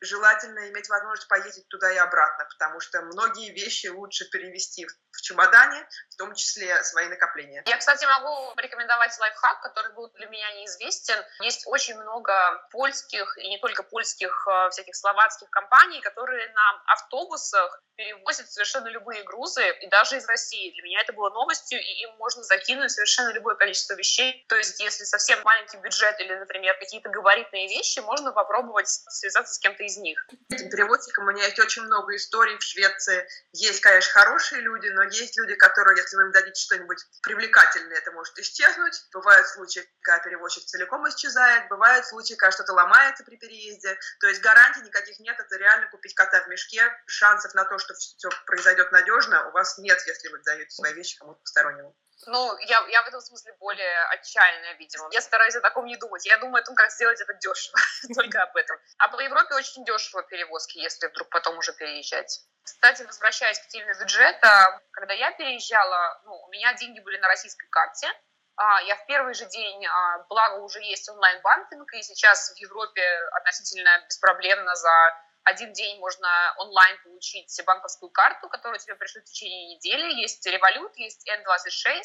желательно 0.00 0.70
иметь 0.70 0.88
возможность 0.88 1.28
поездить 1.28 1.68
туда 1.68 1.92
и 1.92 1.96
обратно, 1.96 2.46
потому 2.46 2.80
что 2.80 3.02
многие 3.02 3.52
вещи 3.52 3.88
лучше 3.88 4.28
перевести 4.30 4.86
в 4.86 5.20
чемодане, 5.22 5.86
в 6.10 6.16
том 6.16 6.34
числе 6.34 6.82
свои 6.84 7.08
накопления. 7.08 7.62
Я, 7.66 7.78
кстати, 7.78 8.04
могу 8.04 8.43
порекомендовать 8.54 9.18
лайфхак, 9.18 9.60
который 9.62 9.92
был 9.94 10.10
для 10.14 10.26
меня 10.26 10.52
неизвестен. 10.52 11.16
Есть 11.40 11.66
очень 11.66 11.96
много 11.96 12.34
польских 12.70 13.38
и 13.38 13.48
не 13.48 13.58
только 13.58 13.82
польских, 13.82 14.46
э, 14.48 14.70
всяких 14.70 14.94
словацких 14.96 15.48
компаний, 15.50 16.00
которые 16.00 16.52
на 16.52 16.82
автобусах 16.86 17.82
перевозят 17.96 18.50
совершенно 18.50 18.88
любые 18.88 19.22
грузы, 19.22 19.62
и 19.80 19.88
даже 19.88 20.16
из 20.16 20.26
России. 20.26 20.72
Для 20.72 20.82
меня 20.82 21.00
это 21.00 21.12
было 21.12 21.30
новостью, 21.30 21.80
и 21.80 22.02
им 22.02 22.10
можно 22.16 22.42
закинуть 22.42 22.90
совершенно 22.90 23.32
любое 23.32 23.54
количество 23.54 23.94
вещей. 23.94 24.44
То 24.48 24.56
есть, 24.56 24.80
если 24.80 25.04
совсем 25.04 25.40
маленький 25.44 25.76
бюджет 25.76 26.18
или, 26.20 26.34
например, 26.34 26.76
какие-то 26.78 27.08
габаритные 27.10 27.68
вещи, 27.68 28.00
можно 28.00 28.32
попробовать 28.32 28.88
связаться 28.88 29.54
с 29.54 29.58
кем-то 29.58 29.84
из 29.84 29.96
них. 29.98 30.26
Этим 30.50 30.70
переводчикам 30.70 31.26
у 31.26 31.30
меня 31.30 31.44
есть 31.44 31.58
очень 31.58 31.82
много 31.82 32.16
историй 32.16 32.56
в 32.58 32.62
Швеции. 32.62 33.26
Есть, 33.52 33.80
конечно, 33.80 34.12
хорошие 34.12 34.60
люди, 34.62 34.88
но 34.88 35.04
есть 35.04 35.38
люди, 35.38 35.54
которые, 35.54 35.96
если 35.96 36.16
вы 36.16 36.22
им 36.24 36.32
дадите 36.32 36.60
что-нибудь 36.60 36.98
привлекательное, 37.22 37.98
это 37.98 38.10
может 38.12 38.33
исчезнуть. 38.38 39.06
Бывают 39.12 39.46
случаи, 39.48 39.88
когда 40.00 40.22
перевозчик 40.22 40.64
целиком 40.64 41.08
исчезает, 41.08 41.68
бывают 41.68 42.06
случаи, 42.06 42.34
когда 42.34 42.52
что-то 42.52 42.72
ломается 42.72 43.24
при 43.24 43.36
переезде. 43.36 43.98
То 44.20 44.28
есть 44.28 44.42
гарантий 44.42 44.82
никаких 44.82 45.18
нет, 45.20 45.38
это 45.38 45.56
реально 45.56 45.88
купить 45.90 46.14
кота 46.14 46.42
в 46.42 46.48
мешке. 46.48 46.82
Шансов 47.06 47.54
на 47.54 47.64
то, 47.64 47.78
что 47.78 47.94
все 47.94 48.28
произойдет 48.46 48.92
надежно, 48.92 49.48
у 49.48 49.52
вас 49.52 49.78
нет, 49.78 49.98
если 50.06 50.28
вы 50.28 50.40
даете 50.42 50.70
свои 50.70 50.92
вещи 50.92 51.18
кому-то 51.18 51.40
постороннему. 51.40 51.96
Ну, 52.26 52.56
я, 52.58 52.86
я 52.88 53.02
в 53.02 53.08
этом 53.08 53.20
смысле 53.20 53.52
более 53.60 54.02
отчаянная, 54.06 54.74
видимо. 54.74 55.08
Я 55.12 55.20
стараюсь 55.20 55.56
о 55.56 55.60
таком 55.60 55.86
не 55.86 55.96
думать. 55.96 56.24
Я 56.26 56.38
думаю 56.38 56.62
о 56.62 56.64
том, 56.64 56.74
как 56.74 56.90
сделать 56.90 57.20
это 57.20 57.34
дешево. 57.34 57.78
Только 58.14 58.42
об 58.42 58.56
этом. 58.56 58.78
А 58.98 59.08
по 59.08 59.20
Европе 59.20 59.54
очень 59.54 59.84
дешево 59.84 60.22
перевозки, 60.22 60.78
если 60.78 61.06
вдруг 61.08 61.28
потом 61.30 61.58
уже 61.58 61.72
переезжать. 61.74 62.40
Кстати, 62.62 63.02
возвращаясь 63.02 63.58
к 63.58 63.68
теме 63.68 63.92
бюджета, 63.98 64.80
когда 64.92 65.12
я 65.12 65.32
переезжала, 65.32 66.22
ну, 66.24 66.34
у 66.34 66.48
меня 66.48 66.72
деньги 66.74 67.00
были 67.00 67.18
на 67.18 67.28
российской 67.28 67.68
карте, 67.68 68.08
а, 68.56 68.80
я 68.82 68.96
в 68.96 69.06
первый 69.06 69.34
же 69.34 69.46
день, 69.46 69.84
а, 69.86 70.18
благо 70.28 70.60
уже 70.60 70.80
есть 70.80 71.08
онлайн-банкинг, 71.08 71.92
и 71.94 72.02
сейчас 72.02 72.54
в 72.54 72.56
Европе 72.58 73.02
относительно 73.32 74.00
беспроблемно 74.06 74.74
за 74.76 75.23
один 75.44 75.72
день 75.72 75.98
можно 76.00 76.54
онлайн 76.58 76.98
получить 77.02 77.54
банковскую 77.66 78.10
карту, 78.10 78.48
которую 78.48 78.78
тебе 78.78 78.94
пришлют 78.94 79.26
в 79.26 79.30
течение 79.30 79.76
недели. 79.76 80.20
Есть 80.20 80.44
револют, 80.46 80.96
есть 80.96 81.28
N26. 81.28 82.02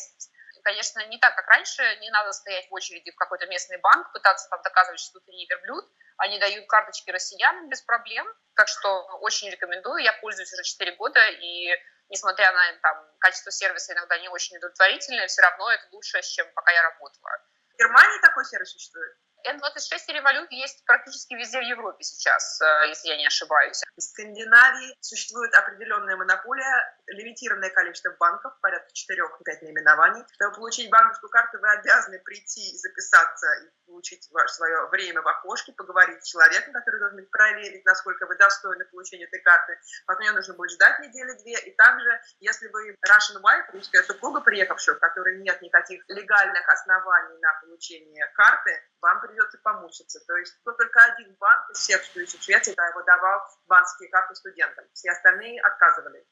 Конечно, 0.64 1.06
не 1.08 1.18
так, 1.20 1.36
как 1.36 1.48
раньше, 1.48 1.84
не 2.02 2.10
надо 2.12 2.34
стоять 2.34 2.70
в 2.70 2.74
очереди 2.74 3.12
в 3.12 3.16
какой-то 3.16 3.48
местный 3.48 3.78
банк, 3.78 4.12
пытаться 4.12 4.50
там 4.50 4.62
доказывать, 4.62 5.00
что 5.00 5.20
ты 5.22 5.32
не 5.32 5.48
верблюд. 5.48 5.86
Они 6.18 6.38
дают 6.38 6.68
карточки 6.68 7.10
россиянам 7.12 7.70
без 7.70 7.82
проблем, 7.82 8.28
так 8.56 8.68
что 8.68 9.04
очень 9.22 9.50
рекомендую. 9.50 10.04
Я 10.04 10.12
пользуюсь 10.14 10.52
уже 10.52 10.64
4 10.64 10.96
года, 10.98 11.26
и 11.30 11.70
несмотря 12.10 12.52
на 12.52 12.74
там, 12.82 13.10
качество 13.20 13.52
сервиса 13.52 13.94
иногда 13.94 14.18
не 14.18 14.28
очень 14.28 14.58
удовлетворительное, 14.58 15.28
все 15.28 15.42
равно 15.42 15.72
это 15.72 15.88
лучше, 15.94 16.22
чем 16.24 16.46
пока 16.54 16.72
я 16.72 16.82
работала. 16.84 17.32
В 17.74 17.78
Германии 17.78 18.20
такой 18.22 18.44
сервис 18.44 18.72
существует? 18.72 19.16
Н-26 19.46 20.00
и 20.08 20.18
Revolut 20.18 20.48
есть 20.52 20.84
практически 20.86 21.34
везде 21.34 21.60
в 21.60 21.64
Европе 21.64 22.04
сейчас, 22.04 22.60
э, 22.62 22.88
если 22.90 23.10
я 23.10 23.18
не 23.18 23.28
ошибаюсь. 23.28 23.82
В 23.96 24.02
Скандинавии 24.02 24.96
существует 25.00 25.54
определенная 25.54 26.18
монополия, 26.18 26.98
лимитированное 27.08 27.70
количество 27.70 28.12
банков, 28.20 28.54
порядка 28.62 28.90
4-5 28.94 29.62
наименований. 29.62 30.24
Чтобы 30.34 30.56
получить 30.56 30.90
банковскую 30.90 31.30
карту, 31.30 31.60
вы 31.60 31.70
обязаны 31.70 32.20
прийти 32.20 32.72
и 32.72 32.78
записаться, 32.78 33.48
и 33.64 33.70
получить 33.86 34.28
ваше 34.32 34.54
свое 34.54 34.88
время 34.88 35.22
в 35.22 35.28
окошке, 35.28 35.74
поговорить 35.74 36.24
с 36.24 36.30
человеком, 36.30 36.74
который 36.74 37.00
должен 37.00 37.26
проверить, 37.32 37.86
насколько 37.86 38.26
вы 38.28 38.36
достойны 38.36 38.86
получения 38.86 39.26
этой 39.26 39.42
карты. 39.42 39.80
Потом 40.06 40.26
ее 40.26 40.32
нужно 40.34 40.54
будет 40.54 40.72
ждать 40.72 41.00
недели-две. 41.00 41.60
И 41.60 41.76
также, 41.76 42.22
если 42.40 42.68
вы 42.68 42.96
Russian 43.08 43.42
wife, 43.42 43.72
русская 43.74 44.04
супруга, 44.04 44.42
приехавшая, 44.42 44.96
у 44.96 45.00
которой 45.00 45.40
нет 45.40 45.62
никаких 45.62 46.04
легальных 46.08 46.68
оснований 46.68 47.38
на 47.40 47.54
получение 47.62 48.28
карты, 48.36 48.72
вам 49.02 49.22
придется 49.30 49.58
помучиться. 49.60 50.20
То 50.26 50.36
есть 50.38 50.54
только 50.64 51.04
один 51.14 51.36
банк 51.36 51.70
из 51.72 51.78
всех, 51.80 52.04
что 52.04 52.20
есть 52.20 52.38
в 52.38 52.44
Швеции, 52.44 52.74
да, 52.76 52.92
выдавал 52.96 53.42
банковские 53.68 54.10
карты 54.10 54.36
студентам. 54.36 54.86
Все 54.94 55.12
остальные 55.12 55.62
отказывали. 55.62 56.26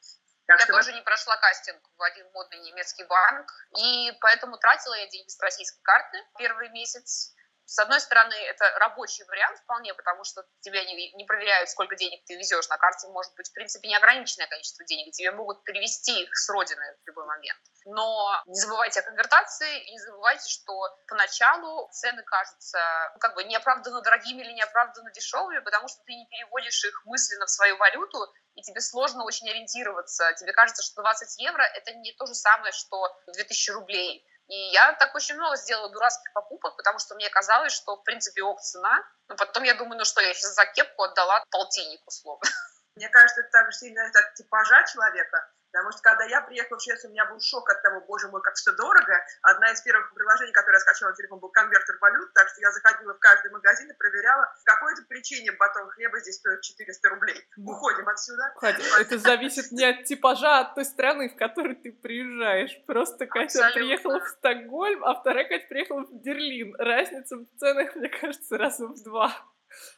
Так 0.46 0.60
я 0.60 0.64
что 0.64 0.72
тоже 0.74 0.92
не 0.94 1.02
прошла 1.02 1.36
кастинг 1.36 1.82
в 1.96 2.02
один 2.02 2.26
модный 2.32 2.58
немецкий 2.60 3.04
банк, 3.04 3.52
и 3.78 4.12
поэтому 4.20 4.56
тратила 4.56 4.94
я 4.94 5.06
деньги 5.08 5.28
с 5.28 5.38
российской 5.40 5.82
карты 5.82 6.18
первый 6.38 6.70
месяц, 6.70 7.34
с 7.68 7.78
одной 7.78 8.00
стороны, 8.00 8.32
это 8.32 8.64
рабочий 8.78 9.24
вариант 9.24 9.58
вполне, 9.58 9.92
потому 9.92 10.24
что 10.24 10.42
тебя 10.60 10.82
не, 10.86 11.12
не 11.12 11.26
проверяют, 11.26 11.68
сколько 11.68 11.96
денег 11.96 12.24
ты 12.24 12.34
везешь. 12.36 12.66
На 12.70 12.78
карте 12.78 13.08
может 13.08 13.34
быть, 13.34 13.50
в 13.50 13.52
принципе, 13.52 13.88
неограниченное 13.88 14.46
количество 14.46 14.86
денег, 14.86 15.12
тебе 15.12 15.32
могут 15.32 15.62
перевести 15.64 16.22
их 16.22 16.34
с 16.34 16.48
родины 16.48 16.96
в 17.04 17.06
любой 17.06 17.26
момент. 17.26 17.60
Но 17.84 18.42
не 18.46 18.58
забывайте 18.58 19.00
о 19.00 19.02
конвертации, 19.02 19.84
и 19.84 19.92
не 19.92 19.98
забывайте, 19.98 20.48
что 20.48 20.72
поначалу 21.08 21.90
цены 21.92 22.22
кажутся 22.22 22.78
ну, 23.12 23.20
как 23.20 23.34
бы 23.34 23.44
неоправданно 23.44 24.00
дорогими 24.00 24.40
или 24.40 24.52
неоправданно 24.52 25.10
дешевыми, 25.12 25.58
потому 25.58 25.88
что 25.88 25.98
ты 26.06 26.14
не 26.14 26.26
переводишь 26.26 26.82
их 26.86 27.02
мысленно 27.04 27.44
в 27.44 27.50
свою 27.50 27.76
валюту, 27.76 28.18
и 28.54 28.62
тебе 28.62 28.80
сложно 28.80 29.24
очень 29.24 29.48
ориентироваться. 29.50 30.32
Тебе 30.38 30.52
кажется, 30.52 30.82
что 30.82 31.02
20 31.02 31.38
евро— 31.42 31.62
это 31.74 31.92
не 31.92 32.12
то 32.14 32.24
же 32.24 32.34
самое, 32.34 32.72
что 32.72 32.96
2000 33.26 33.70
рублей. 33.72 34.26
И 34.48 34.56
я 34.72 34.92
так 34.94 35.14
очень 35.14 35.34
много 35.36 35.56
сделала 35.56 35.90
дурацких 35.90 36.32
покупок, 36.32 36.76
потому 36.76 36.98
что 36.98 37.14
мне 37.14 37.28
казалось, 37.28 37.72
что, 37.72 37.96
в 37.96 38.02
принципе, 38.02 38.42
ок 38.42 38.60
цена. 38.60 39.04
Но 39.28 39.36
потом 39.36 39.62
я 39.62 39.74
думаю, 39.74 39.98
ну 39.98 40.04
что, 40.04 40.22
я 40.22 40.32
сейчас 40.32 40.54
за 40.54 40.64
кепку 40.66 41.02
отдала 41.02 41.44
полтинник 41.50 42.00
условно. 42.06 42.48
Мне 42.96 43.08
кажется, 43.10 43.42
это 43.42 43.50
также 43.50 43.78
сильно 43.78 44.02
от 44.04 44.34
типажа 44.34 44.84
человека. 44.86 45.52
Потому 45.72 45.92
что 45.92 46.02
когда 46.02 46.24
я 46.24 46.40
приехала 46.40 46.78
в 46.78 46.82
Швецию, 46.82 47.10
у 47.10 47.12
меня 47.12 47.26
был 47.26 47.40
шок 47.40 47.68
от 47.70 47.82
того, 47.82 48.00
боже 48.06 48.28
мой, 48.28 48.40
как 48.42 48.54
все 48.54 48.72
дорого. 48.72 49.14
Одна 49.42 49.70
из 49.72 49.80
первых 49.82 50.12
приложений, 50.14 50.52
которое 50.52 50.76
я 50.76 50.80
скачала 50.80 51.10
на 51.10 51.16
телефон, 51.16 51.40
был 51.40 51.50
конвертер 51.50 51.98
валют, 52.00 52.32
так 52.32 52.48
что 52.48 52.60
я 52.60 52.70
заходила 52.72 53.14
в 53.14 53.18
каждый 53.18 53.50
магазин 53.50 53.90
и 53.90 53.94
проверяла, 53.94 54.46
по 54.64 54.72
какой-то 54.72 55.02
причине 55.08 55.52
батон 55.52 55.88
хлеба 55.90 56.20
здесь 56.20 56.36
стоит 56.36 56.62
400 56.62 57.08
рублей. 57.08 57.48
Уходим 57.56 58.08
отсюда. 58.08 58.52
Катя, 58.56 58.82
это 58.98 59.18
зависит 59.18 59.70
не 59.72 59.84
от 59.84 60.04
типажа, 60.04 60.58
а 60.58 60.60
от 60.60 60.74
той 60.74 60.84
страны, 60.84 61.28
в 61.28 61.36
которой 61.36 61.74
ты 61.74 61.92
приезжаешь. 61.92 62.80
Просто 62.86 63.26
Катя 63.26 63.44
Абсолютно. 63.44 63.80
приехала 63.80 64.20
в 64.20 64.28
Стокгольм, 64.28 65.04
а 65.04 65.14
вторая 65.20 65.46
Катя 65.48 65.66
приехала 65.68 66.00
в 66.04 66.12
Берлин. 66.22 66.74
Разница 66.78 67.36
в 67.36 67.46
ценах, 67.58 67.94
мне 67.94 68.08
кажется, 68.08 68.56
раза 68.56 68.86
в 68.86 69.02
два. 69.02 69.32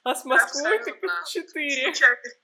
А 0.04 0.14
с 0.14 0.24
Москвой 0.24 0.78
четыре. 1.26 1.92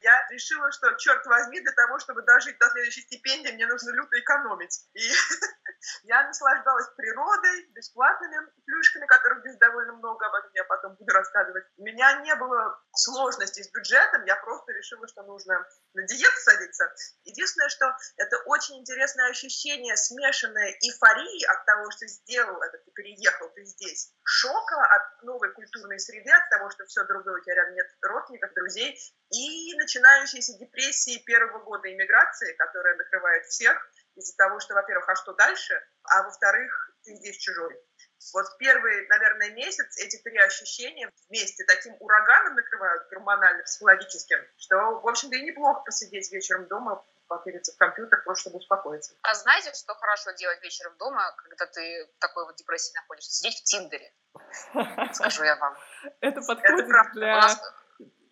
Я 0.00 0.26
решила, 0.30 0.70
что, 0.72 0.92
черт 0.94 1.24
возьми, 1.26 1.60
для 1.60 1.72
того, 1.72 1.98
чтобы 1.98 2.22
дожить 2.22 2.58
до 2.58 2.68
следующей 2.70 3.02
стипендии, 3.02 3.52
мне 3.52 3.66
нужно 3.66 3.90
люто 3.90 4.18
экономить. 4.18 4.86
И 4.94 5.00
я 6.04 6.26
наслаждалась 6.26 6.88
природой, 6.96 7.66
бесплатными 7.70 8.36
плюшками, 8.64 9.06
которых 9.06 9.40
здесь 9.40 9.56
довольно 9.56 9.94
много, 9.94 10.26
об 10.26 10.34
этом 10.34 10.50
я 10.54 10.64
потом 10.64 10.94
буду 10.96 11.12
рассказывать. 11.12 11.64
У 11.76 11.84
меня 11.84 12.20
не 12.20 12.34
было 12.36 12.78
сложностей 12.94 13.64
с 13.64 13.70
бюджетом, 13.70 14.24
я 14.24 14.36
просто 14.36 14.72
решила, 14.72 15.06
что 15.08 15.22
нужно 15.22 15.64
на 15.94 16.02
диету 16.02 16.36
садиться. 16.36 16.92
Единственное, 17.24 17.68
что 17.68 17.96
это 18.16 18.38
очень 18.46 18.78
интересное 18.80 19.30
ощущение 19.30 19.96
смешанной 19.96 20.72
эйфории 20.82 21.44
от 21.46 21.64
того, 21.64 21.90
что 21.90 22.06
сделал 22.06 22.62
это, 22.62 22.78
ты 22.78 22.90
переехал, 22.92 23.48
ты 23.50 23.64
здесь, 23.64 24.12
шока 24.24 24.76
от 24.84 25.22
новой 25.22 25.52
культурной 25.52 25.98
среды, 25.98 26.30
от 26.30 26.48
того, 26.50 26.70
что 26.70 26.84
все 26.86 27.04
другое, 27.04 27.15
у 27.18 27.40
тебя 27.40 27.54
рядом 27.54 27.74
нет 27.74 27.86
родственников, 28.02 28.52
друзей, 28.54 28.98
и 29.30 29.74
начинающейся 29.76 30.58
депрессии 30.58 31.22
первого 31.24 31.62
года 31.64 31.92
иммиграции, 31.92 32.54
которая 32.54 32.96
накрывает 32.96 33.44
всех 33.46 33.76
из-за 34.16 34.36
того, 34.36 34.60
что, 34.60 34.74
во-первых, 34.74 35.08
а 35.08 35.16
что 35.16 35.32
дальше, 35.34 35.80
а 36.04 36.22
во-вторых, 36.22 36.96
ты 37.04 37.14
здесь 37.14 37.36
чужой. 37.36 37.76
Вот 38.32 38.46
первый, 38.58 39.06
наверное, 39.08 39.50
месяц 39.50 39.98
эти 39.98 40.16
три 40.22 40.38
ощущения 40.38 41.10
вместе 41.28 41.64
таким 41.64 41.94
ураганом 42.00 42.54
накрывают 42.54 43.08
гормонально-психологическим, 43.10 44.38
что, 44.56 45.00
в 45.00 45.08
общем-то, 45.08 45.36
и 45.36 45.42
неплохо 45.42 45.82
посидеть 45.84 46.32
вечером 46.32 46.66
дома, 46.66 47.04
попереться 47.28 47.72
в 47.72 47.76
компьютер, 47.76 48.22
просто 48.24 48.42
чтобы 48.42 48.58
успокоиться. 48.58 49.14
А 49.22 49.34
знаете, 49.34 49.72
что 49.74 49.94
хорошо 49.94 50.32
делать 50.32 50.62
вечером 50.62 50.96
дома, 50.96 51.34
когда 51.36 51.66
ты 51.66 52.06
в 52.16 52.20
такой 52.20 52.46
вот 52.46 52.56
депрессии 52.56 52.94
находишься? 52.94 53.32
Сидеть 53.32 53.60
в 53.60 53.64
Тиндере. 53.64 54.12
Скажу 55.14 55.44
я 55.44 55.56
вам. 55.56 55.76
Это 56.20 56.40
подходит 56.42 56.86
для 57.14 57.48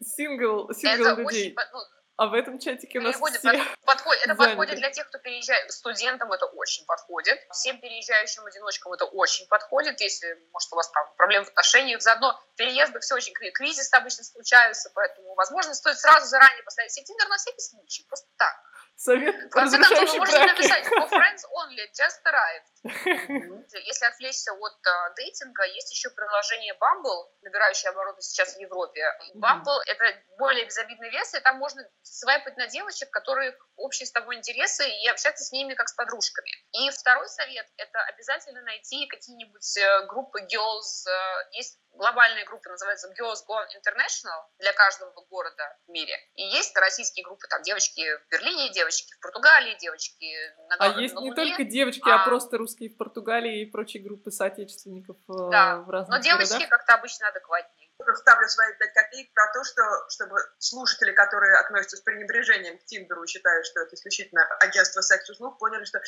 сингл, 0.00 0.72
сингл 0.72 1.16
людей. 1.16 1.56
Ну, 1.72 1.80
а 2.16 2.28
в 2.28 2.34
этом 2.34 2.60
чатике 2.60 3.00
у 3.00 3.02
нас 3.02 3.16
Переходит, 3.16 3.38
все 3.40 3.64
подходит, 3.84 4.22
Это 4.22 4.34
заняты. 4.36 4.56
подходит 4.56 4.76
для 4.76 4.90
тех, 4.90 5.08
кто 5.08 5.18
переезжает. 5.18 5.72
Студентам 5.72 6.30
это 6.32 6.46
очень 6.46 6.86
подходит. 6.86 7.40
Всем 7.50 7.80
переезжающим 7.80 8.44
одиночкам 8.46 8.92
это 8.92 9.04
очень 9.06 9.48
подходит. 9.48 10.00
Если, 10.00 10.38
может, 10.52 10.72
у 10.72 10.76
вас 10.76 10.88
там 10.90 11.12
проблемы 11.16 11.44
в 11.46 11.48
отношениях. 11.48 12.00
Заодно 12.02 12.40
переезды 12.56 13.00
все 13.00 13.16
очень 13.16 13.32
кризис 13.32 13.92
обычно 13.92 14.22
случаются, 14.22 14.90
поэтому, 14.94 15.34
возможно, 15.34 15.74
стоит 15.74 15.98
сразу 15.98 16.26
заранее 16.26 16.62
поставить 16.62 16.92
себе 16.92 17.04
Тиндер 17.04 17.28
на 17.28 17.36
всякий 17.36 17.62
случай. 17.62 18.04
Просто 18.06 18.28
так. 18.36 18.54
Совет 18.96 19.50
по 19.50 19.60
разрушающей 19.60 20.18
можете 20.18 20.44
написать 20.44 20.86
for 20.86 21.08
friends 21.08 21.42
only, 21.58 21.84
just 21.92 22.22
arrived. 22.24 22.74
Если 23.84 24.06
отвлечься 24.06 24.52
от 24.52 24.72
uh, 24.72 25.14
дейтинга, 25.16 25.64
есть 25.64 25.90
еще 25.90 26.10
приложение 26.10 26.74
Bumble, 26.74 27.30
набирающее 27.42 27.90
обороты 27.90 28.22
сейчас 28.22 28.54
в 28.54 28.60
Европе. 28.60 29.02
Bumble— 29.34 29.80
это 29.86 30.04
более 30.38 30.64
безобидный 30.66 31.10
вес, 31.10 31.34
и 31.34 31.40
там 31.40 31.58
можно 31.58 31.82
свайпать 32.02 32.56
на 32.56 32.68
девочек, 32.68 33.10
которые 33.10 33.56
общие 33.76 34.06
с 34.06 34.12
тобой 34.12 34.36
интересы, 34.36 34.88
и 34.88 35.08
общаться 35.08 35.44
с 35.44 35.50
ними 35.50 35.74
как 35.74 35.88
с 35.88 35.94
подружками. 35.94 36.50
И 36.72 36.90
второй 36.90 37.28
совет— 37.28 37.66
это 37.76 37.98
обязательно 38.04 38.62
найти 38.62 39.06
какие-нибудь 39.08 39.76
э, 39.76 40.06
группы 40.06 40.40
girls. 40.42 41.08
Э, 41.08 41.48
есть 41.52 41.80
глобальная 41.94 42.44
группа, 42.44 42.68
называется 42.68 43.08
Girls 43.08 43.44
Gone 43.48 43.66
International 43.76 44.44
для 44.58 44.72
каждого 44.72 45.12
города 45.30 45.76
в 45.86 45.90
мире. 45.90 46.14
И 46.34 46.42
есть 46.42 46.76
российские 46.76 47.24
группы, 47.24 47.46
там 47.48 47.62
девочки 47.62 48.02
в 48.18 48.30
Берлине, 48.30 48.70
девочки 48.70 49.12
в 49.14 49.20
Португалии, 49.20 49.76
девочки 49.80 50.26
на 50.68 50.76
А 50.78 51.00
есть 51.00 51.14
на 51.14 51.20
не 51.20 51.34
только 51.34 51.64
девочки, 51.64 52.08
а... 52.08 52.22
а 52.22 52.24
просто 52.24 52.58
русские 52.58 52.90
в 52.90 52.96
Португалии 52.96 53.62
и 53.62 53.66
прочие 53.66 54.02
группы 54.02 54.30
соотечественников 54.30 55.16
э, 55.28 55.50
да. 55.50 55.78
в 55.78 55.90
разных 55.90 56.18
но 56.18 56.22
девочки 56.22 56.52
городах. 56.52 56.70
как-то 56.70 56.94
обычно 56.94 57.28
адекватнее 57.28 57.83
ставлю 58.14 58.48
свои 58.48 58.72
пять 58.78 58.92
копеек 58.92 59.32
про 59.32 59.52
то, 59.52 59.64
что, 59.64 59.82
чтобы 60.08 60.36
слушатели, 60.58 61.12
которые 61.12 61.56
относятся 61.58 61.96
с 61.96 62.00
пренебрежением 62.00 62.78
к 62.78 62.84
Тиндеру 62.84 63.24
и 63.24 63.26
считают, 63.26 63.66
что 63.66 63.80
это 63.80 63.94
исключительно 63.94 64.44
агентство 64.60 65.00
секс-услуг, 65.00 65.58
поняли, 65.58 65.84
что 65.84 65.98
98% 65.98 66.00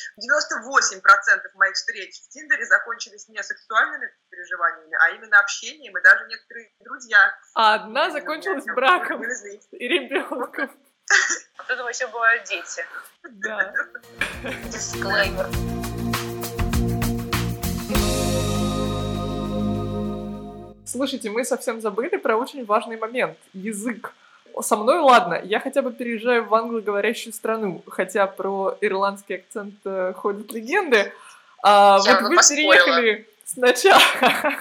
моих 1.55 1.75
встреч 1.75 2.21
в 2.21 2.29
Тиндере 2.29 2.65
закончились 2.65 3.27
не 3.27 3.41
сексуальными 3.41 4.09
переживаниями, 4.29 4.97
а 4.99 5.09
именно 5.11 5.39
общением, 5.39 5.97
и 5.97 6.01
даже 6.01 6.25
некоторые 6.27 6.71
друзья. 6.79 7.19
А 7.55 7.75
одна 7.75 8.11
закончилась 8.11 8.65
браком 8.65 9.23
и 9.23 9.87
ребенком. 9.87 10.71
От 11.57 11.69
этого 11.69 11.89
еще 11.89 12.07
бывают 12.07 12.43
дети. 12.43 12.85
Да. 13.23 13.73
Дисклеймер. 14.65 15.96
Слушайте, 20.87 21.29
мы 21.29 21.43
совсем 21.43 21.81
забыли 21.81 22.15
про 22.15 22.37
очень 22.37 22.63
важный 22.65 22.97
момент— 22.97 23.37
язык. 23.53 24.13
Со 24.61 24.77
мной 24.77 24.99
ладно, 24.99 25.39
я 25.43 25.59
хотя 25.59 25.81
бы 25.81 25.91
переезжаю 25.91 26.45
в 26.45 26.55
англоговорящую 26.55 27.33
страну, 27.33 27.83
хотя 27.87 28.25
про 28.25 28.77
ирландский 28.79 29.35
акцент 29.35 29.75
э, 29.83 30.13
ходят 30.15 30.51
легенды. 30.53 31.11
А, 31.61 31.97
вот 31.99 32.21
вы 32.21 32.37
переехали 32.37 33.27
сначала, 33.43 34.01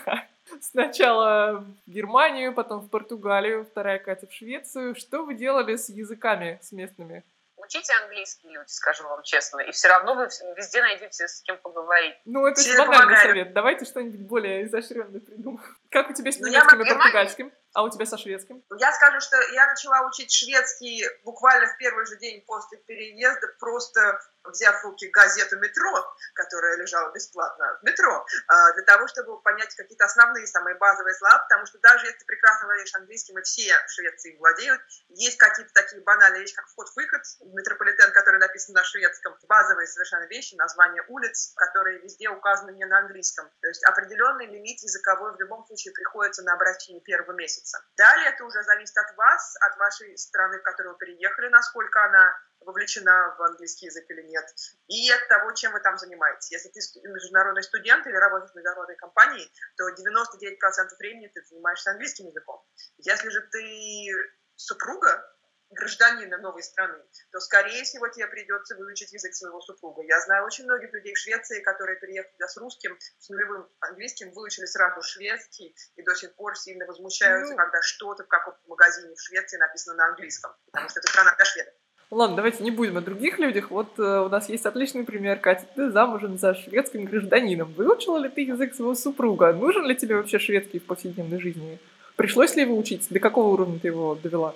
сначала 0.61 1.65
в 1.87 1.91
Германию, 1.91 2.53
потом 2.53 2.81
в 2.81 2.89
Португалию, 2.89 3.65
вторая 3.71 4.01
Катя 4.01 4.27
в 4.27 4.33
Швецию. 4.35 4.97
Что 4.97 5.25
вы 5.25 5.35
делали 5.35 5.77
с 5.77 5.89
языками, 5.89 6.59
с 6.61 6.73
местными? 6.73 7.23
Учите 7.67 7.93
английский, 8.03 8.49
люди, 8.49 8.71
скажу 8.71 9.05
вам 9.05 9.23
честно, 9.23 9.61
и 9.61 9.73
все 9.73 9.89
равно 9.89 10.15
вы 10.15 10.29
везде 10.57 10.81
найдете 10.81 11.29
с 11.29 11.43
кем 11.43 11.59
поговорить. 11.59 12.15
Ну, 12.25 12.47
это 12.47 12.61
же 12.61 12.77
банальный 12.79 13.17
совет. 13.17 13.53
Давайте 13.53 13.85
что-нибудь 13.85 14.21
более 14.21 14.67
изощренное 14.67 15.21
придумаем. 15.21 15.77
Как 15.91 16.11
у 16.11 16.15
тебя 16.15 16.33
с 16.33 16.39
ну, 16.39 16.49
немецким 16.49 16.83
и 16.83 16.89
португальским? 16.89 17.53
А 17.75 17.83
у 17.83 17.91
тебя 17.91 18.07
со 18.07 18.17
шведским? 18.17 18.63
Я 18.79 18.93
скажу, 18.93 19.21
что 19.21 19.37
я 19.53 19.67
начала 19.67 20.07
учить 20.09 20.33
шведский 20.33 21.05
буквально 21.25 21.67
в 21.67 21.77
первый 21.77 22.07
же 22.07 22.17
день 22.17 22.43
после 22.47 22.79
переезда, 22.79 23.49
просто 23.59 24.19
взяв 24.51 24.81
в 24.81 24.85
руки 24.85 25.09
газету 25.09 25.59
«Метро», 25.59 26.17
которая 26.35 26.77
лежала 26.77 27.13
бесплатно 27.13 27.79
в 27.81 27.85
метро, 27.85 28.27
а, 28.49 28.73
для 28.73 28.83
того, 28.85 29.07
чтобы 29.09 29.41
понять 29.43 29.75
какие-то 29.75 30.05
основные, 30.05 30.47
самые 30.47 30.77
базовые 30.77 31.15
слова, 31.15 31.39
потому 31.39 31.67
что 31.67 31.79
даже 31.79 32.07
если 32.07 32.19
ты 32.19 32.25
прекрасно 32.25 32.67
владеешь 32.67 32.95
английским, 32.95 33.39
и 33.39 33.43
все 33.43 33.73
в 33.87 33.91
Швеции 33.91 34.37
владеют, 34.39 34.81
есть 35.09 35.39
какие-то 35.39 35.73
такие 35.73 36.03
банальные 36.03 36.43
вещи, 36.43 36.55
как 36.55 36.67
вход-выход, 36.69 37.23
метрополитен, 37.55 38.13
который 38.13 38.41
написан 38.41 38.75
на 38.75 38.85
шведском, 38.85 39.37
базовые 39.49 39.87
совершенно 39.87 40.27
вещи, 40.27 40.55
названия 40.55 41.03
улиц, 41.09 41.53
которые 41.57 41.99
везде 42.01 42.29
указаны 42.29 42.71
не 42.71 42.85
на 42.85 42.99
английском. 42.99 43.51
То 43.61 43.69
есть 43.69 43.85
определенный 43.85 44.47
лимит 44.47 44.83
языковой 44.83 45.33
в 45.33 45.41
любом 45.41 45.65
случае 45.67 45.93
приходится 45.93 46.43
на 46.43 46.55
обращение 46.55 47.03
первого 47.03 47.33
месяца. 47.33 47.79
Далее 47.97 48.31
это 48.31 48.45
уже 48.45 48.63
зависит 48.63 48.97
от 48.97 49.17
вас, 49.17 49.57
от 49.61 49.77
вашей 49.77 50.17
страны, 50.19 50.59
в 50.59 50.63
которую 50.63 50.95
вы 50.95 50.99
переехали, 50.99 51.49
насколько 51.49 52.05
она 52.05 52.37
вовлечена 52.61 53.35
в 53.39 53.43
английский 53.43 53.87
язык 53.87 54.05
или 54.11 54.23
нет, 54.23 54.45
и 54.89 55.11
от 55.11 55.29
того, 55.29 55.53
чем 55.53 55.73
вы 55.73 55.81
там 55.81 55.99
занимаетесь. 55.99 56.51
Если 56.51 56.69
ты 56.69 56.81
международный 57.09 57.63
студент 57.63 58.07
или 58.07 58.17
работаешь 58.17 58.53
в 58.53 58.55
международной 58.55 58.97
компании, 58.97 59.51
то 59.77 59.89
99% 59.89 60.97
времени 60.99 61.29
ты 61.29 61.43
занимаешься 61.45 61.91
английским 61.91 62.27
языком. 62.27 62.65
Если 62.99 63.29
же 63.29 63.41
ты 63.43 64.11
супруга, 64.57 65.37
гражданина 65.71 66.39
новой 66.39 66.63
страны, 66.63 67.03
то, 67.33 67.41
скорее 67.41 67.83
всего, 67.85 68.09
тебе 68.09 68.27
придется 68.27 68.77
выучить 68.77 69.13
язык 69.13 69.35
своего 69.35 69.61
супруга. 69.61 70.03
Я 70.03 70.21
знаю 70.21 70.45
очень 70.45 70.65
многих 70.65 70.93
людей 70.93 71.15
в 71.15 71.19
Швеции, 71.19 71.61
которые 71.61 71.99
приехали 71.99 72.33
туда 72.33 72.49
с 72.49 72.57
русским, 72.57 72.97
с 73.19 73.29
нулевым 73.29 73.69
английским, 73.81 74.31
выучили 74.33 74.67
сразу 74.67 75.03
шведский 75.03 75.77
и 75.97 76.03
до 76.03 76.15
сих 76.15 76.35
пор 76.35 76.57
сильно 76.57 76.87
возмущаются, 76.87 77.53
ну... 77.53 77.59
когда 77.59 77.83
что-то 77.83 78.25
в 78.25 78.29
каком-то 78.29 78.61
магазине 78.67 79.15
в 79.15 79.21
Швеции 79.21 79.57
написано 79.57 79.97
на 79.97 80.07
английском, 80.07 80.55
потому 80.67 80.89
что 80.89 81.01
это 81.01 81.09
страна 81.09 81.35
для 81.35 81.45
шведов. 81.45 81.75
Ладно, 82.11 82.37
давайте 82.37 82.63
не 82.63 82.71
будем 82.71 82.97
о 82.97 83.01
других 83.01 83.39
людях. 83.39 83.71
Вот 83.71 83.99
э, 83.99 84.03
у 84.03 84.29
нас 84.29 84.49
есть 84.49 84.65
отличный 84.65 85.05
пример. 85.05 85.41
Катя, 85.41 85.67
ты 85.75 85.91
замужем 85.91 86.39
за 86.39 86.55
шведским 86.55 87.05
гражданином. 87.05 87.73
Выучила 87.73 88.19
ли 88.19 88.29
ты 88.29 88.43
язык 88.43 88.75
своего 88.75 88.95
супруга? 88.95 89.53
Нужен 89.53 89.85
ли 89.87 89.97
тебе 89.97 90.15
вообще 90.15 90.39
шведский 90.39 90.79
в 90.79 90.87
повседневной 90.87 91.41
жизни? 91.41 91.81
Пришлось 92.15 92.55
ли 92.55 92.63
его 92.63 92.77
учить? 92.77 93.09
До 93.11 93.19
какого 93.19 93.49
уровня 93.49 93.81
ты 93.81 93.89
его 93.89 94.15
довела? 94.15 94.55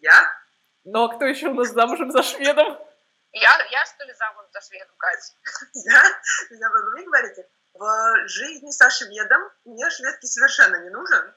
Я? 0.00 0.26
Ну, 0.84 1.04
а 1.04 1.14
кто 1.14 1.26
еще 1.26 1.48
у 1.48 1.54
нас 1.54 1.72
замужем 1.72 2.10
за 2.10 2.22
шведом? 2.22 2.78
Я, 3.32 3.50
я 3.70 3.84
что 3.84 4.04
ли, 4.04 4.14
замужем 4.14 4.50
за 4.52 4.60
шведом, 4.62 4.96
Катя? 4.96 5.34
Я? 5.74 6.02
Вы 6.94 7.04
говорите? 7.04 7.46
В 7.78 8.28
жизни 8.28 8.70
со 8.70 8.88
шведом 8.90 9.42
мне 9.64 9.88
шведский 9.90 10.28
совершенно 10.28 10.76
не 10.76 10.90
нужен, 10.90 11.34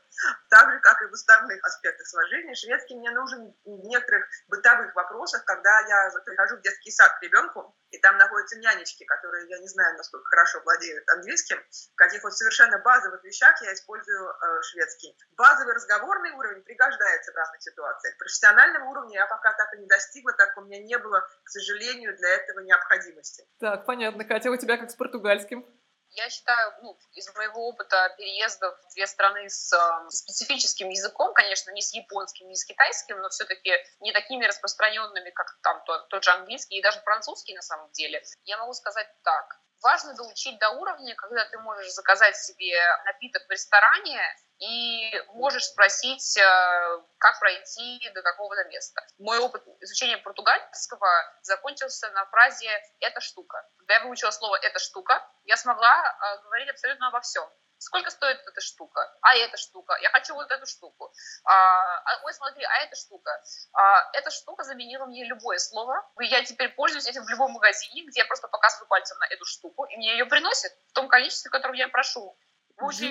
так 0.50 0.72
же, 0.72 0.79
как 0.79 1.01
и 1.01 1.05
в 1.08 1.13
остальных 1.13 1.63
аспектах 1.63 2.08
своей 2.08 2.29
жизни. 2.29 2.53
Шведский 2.53 2.96
мне 2.96 3.12
нужен 3.12 3.53
в 3.65 3.86
некоторых 3.88 4.25
бытовых 4.48 4.96
вопросах, 4.96 5.43
когда 5.46 5.79
я 5.81 6.12
прихожу 6.25 6.58
в 6.58 6.62
детский 6.62 6.91
сад 6.91 7.17
к 7.19 7.24
ребенку, 7.24 7.75
и 7.91 7.98
там 8.00 8.17
находятся 8.17 8.58
нянечки, 8.60 9.03
которые, 9.03 9.50
я 9.50 9.60
не 9.60 9.67
знаю, 9.67 9.98
насколько 9.98 10.25
хорошо 10.29 10.62
владеют 10.62 11.10
английским, 11.10 11.58
в 11.58 11.96
каких 11.96 12.24
вот 12.24 12.36
совершенно 12.36 12.77
базовых 12.79 13.24
вещах 13.24 13.62
я 13.62 13.74
использую 13.74 14.29
э, 14.29 14.62
шведский. 14.62 15.17
Базовый 15.36 15.74
разговорный 15.74 16.31
уровень 16.31 16.62
пригождается 16.63 17.31
в 17.31 17.36
разных 17.36 17.62
ситуациях. 17.62 18.17
Профессионального 18.17 18.86
уровня 18.86 19.19
я 19.19 19.27
пока 19.27 19.53
так 19.53 19.74
и 19.74 19.79
не 19.79 19.88
достигла, 19.88 20.34
так 20.34 20.55
у 20.58 20.62
меня 20.62 20.84
не 20.84 20.98
было, 20.98 21.22
к 21.43 21.50
сожалению, 21.50 22.15
для 22.17 22.29
этого 22.29 22.60
необходимости. 22.60 23.43
Так, 23.60 23.86
понятно. 23.86 24.24
Катя, 24.24 24.51
у 24.51 24.58
тебя 24.58 24.77
как 24.77 24.91
с 24.91 24.96
португальским? 24.96 25.65
Я 26.12 26.30
считаю, 26.30 26.74
ну, 26.82 26.98
из 27.13 27.34
моего 27.36 27.68
опыта 27.68 28.13
переезда 28.18 28.72
в 28.72 28.94
две 28.94 29.06
страны 29.06 29.48
с 29.48 29.72
э, 29.72 30.10
специфическим 30.10 30.89
языком, 30.89 31.34
конечно, 31.34 31.72
не 31.72 31.82
с 31.82 31.94
японским, 31.94 32.48
не 32.48 32.56
с 32.56 32.66
китайским, 32.66 33.22
но 33.22 33.30
все-таки 33.30 33.72
не 34.00 34.12
такими 34.12 34.46
распространенными, 34.46 35.30
как 35.30 35.48
там 35.62 35.82
тот, 35.86 36.10
тот 36.10 36.24
же 36.24 36.32
английский 36.32 36.78
и 36.78 36.82
даже 36.82 37.00
французский 37.01 37.54
на 37.56 37.62
самом 37.62 37.92
деле, 37.92 38.24
я 38.46 38.58
могу 38.58 38.74
сказать 38.74 39.08
так. 39.24 39.60
Важно 39.82 40.13
доучить 40.16 40.60
до 40.60 40.72
уровня, 40.72 41.16
когда 41.16 41.46
ты 41.46 41.58
можешь 41.60 41.92
заказать 41.92 42.36
себе 42.36 42.78
напиток 43.06 43.46
в 43.48 43.51
ресторане 43.51 44.20
и 44.60 45.12
можешь 45.34 45.66
спросить, 45.66 46.38
э, 46.38 47.01
как 47.18 47.39
пройти 47.39 48.10
до 48.13 48.22
какого-то 48.22 48.63
места. 48.66 49.01
Мой 49.18 49.39
опыт 49.39 49.63
изучения 49.80 50.18
португальского 50.18 51.10
закончился 51.42 52.10
на 52.12 52.25
фразе 52.25 52.70
«эта 53.00 53.22
штука». 53.22 53.66
Когда 53.78 53.96
я 53.96 54.04
выучила 54.04 54.32
слово 54.32 54.58
«эта 54.62 54.80
штука», 54.80 55.25
я 55.46 55.56
смогла 55.56 56.04
э, 56.04 56.44
говорить 56.44 56.70
абсолютно 56.70 57.08
обо 57.08 57.22
всем. 57.22 57.50
Сколько 57.80 58.12
стоит 58.12 58.38
эта 58.46 58.60
штука? 58.60 59.00
А 59.22 59.36
эта 59.38 59.56
штука? 59.56 59.98
Я 60.01 60.10
хочу 60.10 60.36
вот 60.36 60.51
эту 60.51 60.66
штуку. 60.66 61.13
А, 61.46 61.54
а 62.00 62.25
ой, 62.25 62.34
смотри, 62.34 62.62
а 62.66 62.84
эта 62.84 62.98
штука? 62.98 63.32
А, 63.72 64.12
эта 64.12 64.30
штука 64.32 64.66
заменила 64.66 65.06
мне 65.06 65.24
любое 65.24 65.58
слово. 65.60 66.06
Я 66.20 66.44
теперь 66.44 66.75
пользуюсь 66.75 67.08
этим 67.08 67.24
в 67.24 67.30
любом 67.30 67.54
магазине, 67.54 68.06
где 68.06 68.19
я 68.19 68.26
просто 68.26 68.50
показываю 68.50 68.89
пальцем 68.89 69.17
на 69.19 69.28
эту 69.28 69.45
штуку, 69.45 69.86
и 69.86 69.95
мне 69.95 70.12
ее 70.12 70.26
приносят 70.26 70.74
в 70.89 70.93
том 70.93 71.08
количестве, 71.08 71.50
которое 71.50 71.78
я 71.78 71.88
прошу. 71.88 72.38
Выучили, 72.82 73.10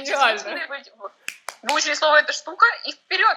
выучили 1.62 1.94
слово 1.94 2.20
«эта 2.20 2.32
штука» 2.32 2.64
и 2.86 2.92
вперед! 2.92 3.36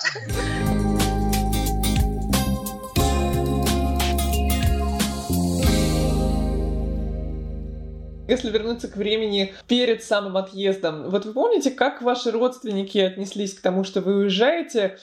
Если 8.29 8.49
вернуться 8.49 8.87
к 8.87 8.95
времени 8.95 9.53
перед 9.67 10.05
самым 10.05 10.37
отъездом, 10.37 11.09
вот 11.09 11.25
вы 11.25 11.33
помните, 11.33 11.69
как 11.69 12.01
ваши 12.01 12.31
родственники 12.31 12.97
отнеслись 12.97 13.53
к 13.53 13.61
тому, 13.61 13.83
что 13.83 13.99
вы 13.99 14.15
уезжаете? 14.15 14.97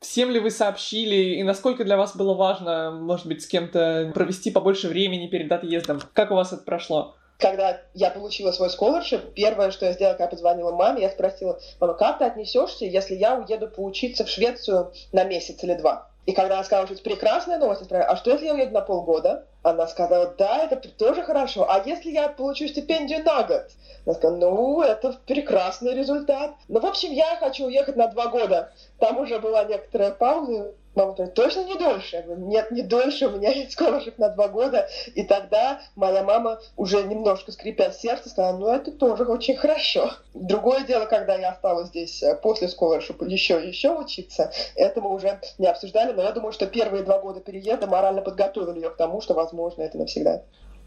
Всем 0.00 0.30
ли 0.30 0.38
вы 0.38 0.50
сообщили, 0.50 1.36
и 1.36 1.42
насколько 1.42 1.84
для 1.84 1.96
вас 1.96 2.14
было 2.14 2.34
важно, 2.34 2.90
может 2.90 3.24
быть, 3.24 3.42
с 3.42 3.46
кем-то 3.46 4.12
провести 4.12 4.50
побольше 4.50 4.88
времени 4.88 5.28
перед 5.28 5.50
отъездом? 5.50 6.02
Как 6.12 6.30
у 6.30 6.34
вас 6.34 6.52
это 6.52 6.62
прошло? 6.62 7.16
Когда 7.38 7.80
я 7.94 8.10
получила 8.10 8.52
свой 8.52 8.68
scholarship, 8.68 9.32
первое, 9.34 9.70
что 9.70 9.86
я 9.86 9.92
сделала, 9.92 10.14
когда 10.14 10.28
позвонила 10.28 10.72
маме, 10.72 11.02
я 11.02 11.10
спросила, 11.10 11.58
мама, 11.80 11.94
как 11.94 12.18
ты 12.18 12.24
отнесешься, 12.24 12.84
если 12.84 13.14
я 13.14 13.34
уеду 13.34 13.68
поучиться 13.68 14.24
в 14.24 14.28
Швецию 14.28 14.92
на 15.12 15.24
месяц 15.24 15.62
или 15.62 15.74
два? 15.74 16.08
И 16.26 16.32
когда 16.32 16.54
она 16.54 16.64
сказала, 16.64 16.86
что 16.86 16.94
это 16.94 17.02
прекрасная 17.02 17.58
новость, 17.58 17.82
я 17.82 17.86
спросила, 17.86 18.10
а 18.10 18.16
что 18.16 18.30
если 18.30 18.46
я 18.46 18.54
уеду 18.54 18.72
на 18.72 18.80
полгода? 18.80 19.46
Она 19.62 19.86
сказала, 19.86 20.34
да, 20.38 20.64
это 20.64 20.76
тоже 20.76 21.22
хорошо. 21.22 21.70
А 21.70 21.82
если 21.84 22.10
я 22.10 22.28
получу 22.28 22.66
стипендию 22.66 23.22
на 23.24 23.42
год? 23.42 23.66
Она 24.06 24.14
сказала, 24.14 24.38
ну, 24.38 24.82
это 24.82 25.18
прекрасный 25.26 25.94
результат. 25.94 26.54
Ну, 26.68 26.80
в 26.80 26.86
общем, 26.86 27.12
я 27.12 27.36
хочу 27.36 27.66
уехать 27.66 27.96
на 27.96 28.08
два 28.08 28.28
года. 28.28 28.72
Там 28.98 29.18
уже 29.18 29.38
была 29.38 29.64
некоторая 29.64 30.12
пауза. 30.12 30.74
Мама 30.94 31.14
говорит, 31.14 31.34
точно 31.34 31.64
не 31.64 31.74
дольше? 31.74 32.16
Я 32.16 32.22
говорю, 32.22 32.42
нет, 32.46 32.70
не 32.70 32.82
дольше, 32.82 33.26
у 33.26 33.30
меня 33.32 33.50
есть 33.50 33.72
скорошек 33.72 34.16
на 34.18 34.28
два 34.28 34.48
года. 34.48 34.88
И 35.14 35.24
тогда 35.24 35.80
моя 35.96 36.22
мама, 36.22 36.60
уже 36.76 37.02
немножко 37.02 37.50
скрипя 37.52 37.90
сердце, 37.90 38.28
сказала, 38.28 38.56
ну 38.56 38.68
это 38.68 38.92
тоже 38.92 39.24
очень 39.24 39.56
хорошо. 39.56 40.12
Другое 40.34 40.84
дело, 40.84 41.06
когда 41.06 41.34
я 41.36 41.50
осталась 41.50 41.88
здесь 41.88 42.22
э, 42.22 42.36
после 42.36 42.68
скорошипа 42.68 43.24
еще 43.24 43.66
еще 43.66 43.90
учиться, 43.90 44.52
это 44.76 45.00
мы 45.00 45.12
уже 45.12 45.40
не 45.58 45.66
обсуждали, 45.66 46.12
но 46.12 46.22
я 46.22 46.32
думаю, 46.32 46.52
что 46.52 46.66
первые 46.66 47.02
два 47.02 47.18
года 47.18 47.40
переезда 47.40 47.86
морально 47.86 48.22
подготовили 48.22 48.80
ее 48.80 48.90
к 48.90 48.96
тому, 48.96 49.20
что, 49.20 49.34
возможно, 49.34 49.82
это 49.82 49.98
навсегда. 49.98 50.42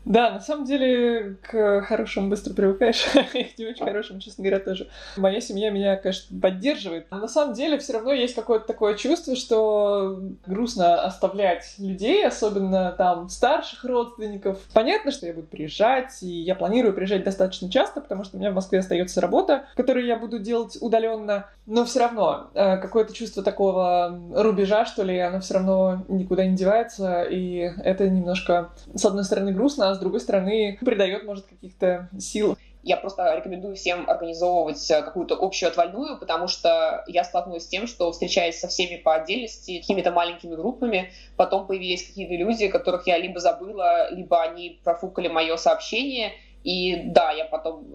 Да, 0.08 0.32
на 0.32 0.40
самом 0.40 0.64
деле 0.66 1.36
к 1.42 1.82
хорошему 1.82 2.30
быстро 2.30 2.54
привыкаешь, 2.54 3.06
и 3.34 3.44
к 3.44 3.58
не 3.60 3.66
очень 3.68 3.84
хорошему, 3.84 4.22
честно 4.22 4.42
говоря, 4.42 4.60
тоже. 4.60 4.88
Моя 5.18 5.42
семья 5.42 5.70
меня, 5.70 5.98
конечно, 5.98 6.40
поддерживает. 6.40 7.08
Но 7.12 7.18
на 7.18 7.28
самом 7.28 7.54
деле 7.54 7.78
все 7.78 7.94
равно 7.94 8.14
есть 8.14 8.34
какое-то 8.34 8.66
такое 8.66 8.96
чувство, 8.96 9.36
что 9.36 10.22
грустно 10.46 11.02
оставлять 11.02 11.76
людей, 11.78 12.26
особенно 12.26 12.94
там 12.94 13.28
старших 13.28 13.84
родственников. 13.84 14.60
Понятно, 14.74 15.12
что 15.12 15.26
я 15.26 15.34
буду 15.34 15.48
приезжать, 15.48 16.24
и 16.24 16.28
я 16.28 16.56
планирую 16.56 16.94
приезжать 16.94 17.26
достаточно 17.26 17.70
часто, 17.70 18.00
потому 18.00 18.24
что 18.24 18.38
у 18.38 18.40
меня 18.40 18.52
в 18.52 18.56
Москве 18.56 18.80
остается 18.80 19.20
работа, 19.20 19.66
которую 19.76 20.06
я 20.06 20.16
буду 20.16 20.40
делать 20.40 20.78
удаленно. 20.80 21.50
Но 21.68 21.84
все 21.84 22.00
равно 22.00 22.50
э, 22.54 22.78
какое-то 22.78 23.14
чувство 23.14 23.44
такого 23.44 24.18
рубежа, 24.34 24.86
что 24.86 25.04
ли, 25.04 25.20
оно 25.20 25.42
все 25.42 25.56
равно 25.56 26.06
никуда 26.08 26.46
не 26.46 26.56
девается, 26.56 27.24
и 27.24 27.70
это 27.84 28.08
немножко, 28.10 28.72
с 28.96 29.04
одной 29.04 29.26
стороны, 29.26 29.52
грустно, 29.52 29.90
а 29.90 29.96
с 29.96 30.00
другой 30.00 30.22
стороны, 30.22 30.78
придает, 30.80 31.26
может, 31.26 31.46
каких-то 31.46 32.08
сил. 32.18 32.58
Я 32.84 32.96
просто 32.96 33.36
рекомендую 33.36 33.76
всем 33.76 34.10
организовывать 34.10 34.90
э, 34.90 35.02
какую-то 35.02 35.36
общую 35.36 35.68
отвальную, 35.68 36.18
потому 36.18 36.48
что 36.48 37.04
я 37.06 37.26
столкнулась 37.26 37.66
с 37.66 37.68
тем, 37.68 37.86
что, 37.86 38.14
встречаясь 38.14 38.58
со 38.58 38.70
всеми 38.70 38.96
по 38.96 39.16
отдельности, 39.16 39.82
какими-то 39.82 40.12
маленькими 40.12 40.56
группами, 40.56 41.12
потом 41.36 41.68
появились 41.68 42.08
какие-то 42.08 42.36
люди, 42.36 42.70
которых 42.70 43.08
я 43.08 43.18
либо 43.18 43.42
забыла, 43.42 44.10
либо 44.12 44.42
они 44.42 44.80
профукали 44.86 45.28
мое 45.28 45.58
сообщение, 45.58 46.32
и 46.64 47.02
да, 47.06 47.32
я 47.32 47.46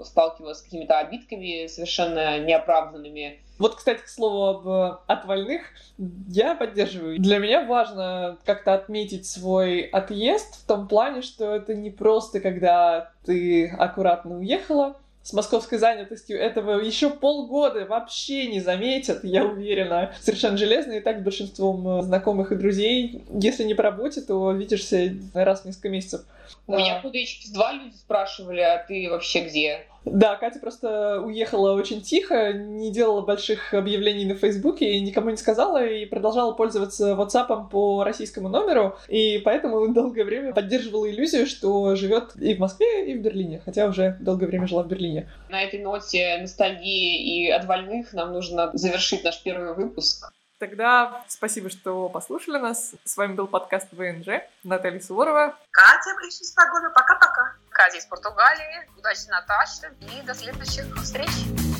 сталкивалась 0.05 0.59
с 0.59 0.63
какими-то 0.63 0.99
обидками 0.99 1.67
совершенно 1.67 2.39
неоправданными. 2.39 3.41
Вот, 3.59 3.77
кстати, 3.77 4.01
к 4.01 4.09
слову 4.09 4.45
об 4.45 5.01
отвальных, 5.07 5.63
я 6.29 6.55
поддерживаю. 6.55 7.21
Для 7.21 7.39
меня 7.39 7.65
важно 7.65 8.39
как-то 8.45 8.75
отметить 8.75 9.27
свой 9.27 9.83
отъезд 9.83 10.63
в 10.63 10.67
том 10.67 10.89
плане, 10.89 11.23
что 11.23 11.55
это 11.55 11.75
не 11.75 11.91
просто, 11.91 12.41
когда 12.41 13.13
ты 13.25 13.69
аккуратно 13.69 14.39
уехала, 14.39 14.97
с 15.23 15.33
московской 15.33 15.79
занятостью 15.79 16.39
этого 16.39 16.81
еще 16.81 17.11
полгода 17.11 17.87
вообще 17.87 18.49
не 18.49 18.61
заметят, 18.61 19.23
я 19.23 19.45
уверена. 19.45 20.13
Совершенно 20.21 20.57
железно, 20.57 20.93
и 20.93 21.01
так 21.01 21.21
с 21.21 21.23
большинством 21.23 21.87
э, 21.87 22.03
знакомых 22.03 22.51
и 22.51 22.57
друзей. 22.57 23.25
Если 23.31 23.63
не 23.63 23.75
по 23.75 23.85
работе, 23.85 24.21
то 24.21 24.51
видишься 24.51 25.15
раз 25.35 25.63
в 25.63 25.67
несколько 25.67 25.91
месяцев. 25.91 26.23
У 26.67 26.77
меня 26.77 27.01
куда 27.01 27.19
еще 27.19 27.53
два 27.53 27.73
люди 27.73 27.95
спрашивали, 27.95 28.61
а 28.61 28.79
ты 28.79 29.09
вообще 29.09 29.45
где? 29.45 29.87
Да, 30.05 30.37
Катя 30.37 30.59
просто 30.59 31.21
уехала 31.21 31.73
очень 31.73 32.03
тихо, 32.03 32.53
не 32.53 32.91
делала 32.91 33.21
больших 33.21 33.73
объявлений 33.73 34.25
на 34.25 34.35
Фейсбуке 34.35 34.93
и 34.93 35.01
никому 35.01 35.31
не 35.31 35.37
сказала, 35.37 35.85
и 35.85 36.07
продолжала 36.07 36.53
пользоваться 36.53 37.13
WhatsApp 37.13 37.69
по 37.71 38.03
российскому 38.03 38.49
номеру, 38.49 38.97
и 39.09 39.41
поэтому 39.45 39.87
долгое 39.89 40.25
время 40.25 40.53
поддерживала 40.53 41.09
иллюзию, 41.09 41.47
что 41.47 41.95
живет 41.95 42.35
и 42.37 42.55
в 42.55 42.59
Москве, 42.59 43.13
и 43.13 43.19
в 43.19 43.23
Берлине, 43.23 43.63
хотя 43.65 43.87
уже 43.87 44.17
долгое 44.21 44.47
время 44.47 44.67
жила 44.67 44.83
в 44.83 44.89
Берлине. 44.89 45.29
На 45.51 45.63
этой 45.63 45.81
ноте 45.81 46.39
ностальгии 46.41 47.47
и 47.47 47.51
отвальных 47.51 48.13
нам 48.13 48.33
нужно 48.33 48.71
завершить 48.75 49.23
наш 49.23 49.41
первый 49.43 49.75
выпуск. 49.75 50.33
Тогда 50.59 51.25
спасибо, 51.27 51.71
что 51.71 52.09
послушали 52.09 52.59
нас. 52.59 52.95
С 53.05 53.17
вами 53.17 53.35
был 53.35 53.49
подкаст 53.49 53.89
ВНЖ. 53.93 54.43
Наталья 54.63 55.01
Суворова. 55.01 55.57
Катя 55.73 56.11
из 56.29 56.53
Погона. 56.53 56.91
Пока-пока. 56.95 57.55
Катя 57.83 57.99
из 57.99 58.07
Португалии. 58.07 58.89
Удачи, 58.97 59.27
Наташа. 59.27 59.89
И 60.03 60.23
до 60.23 60.35
следующих 60.35 60.85
встреч. 61.03 61.72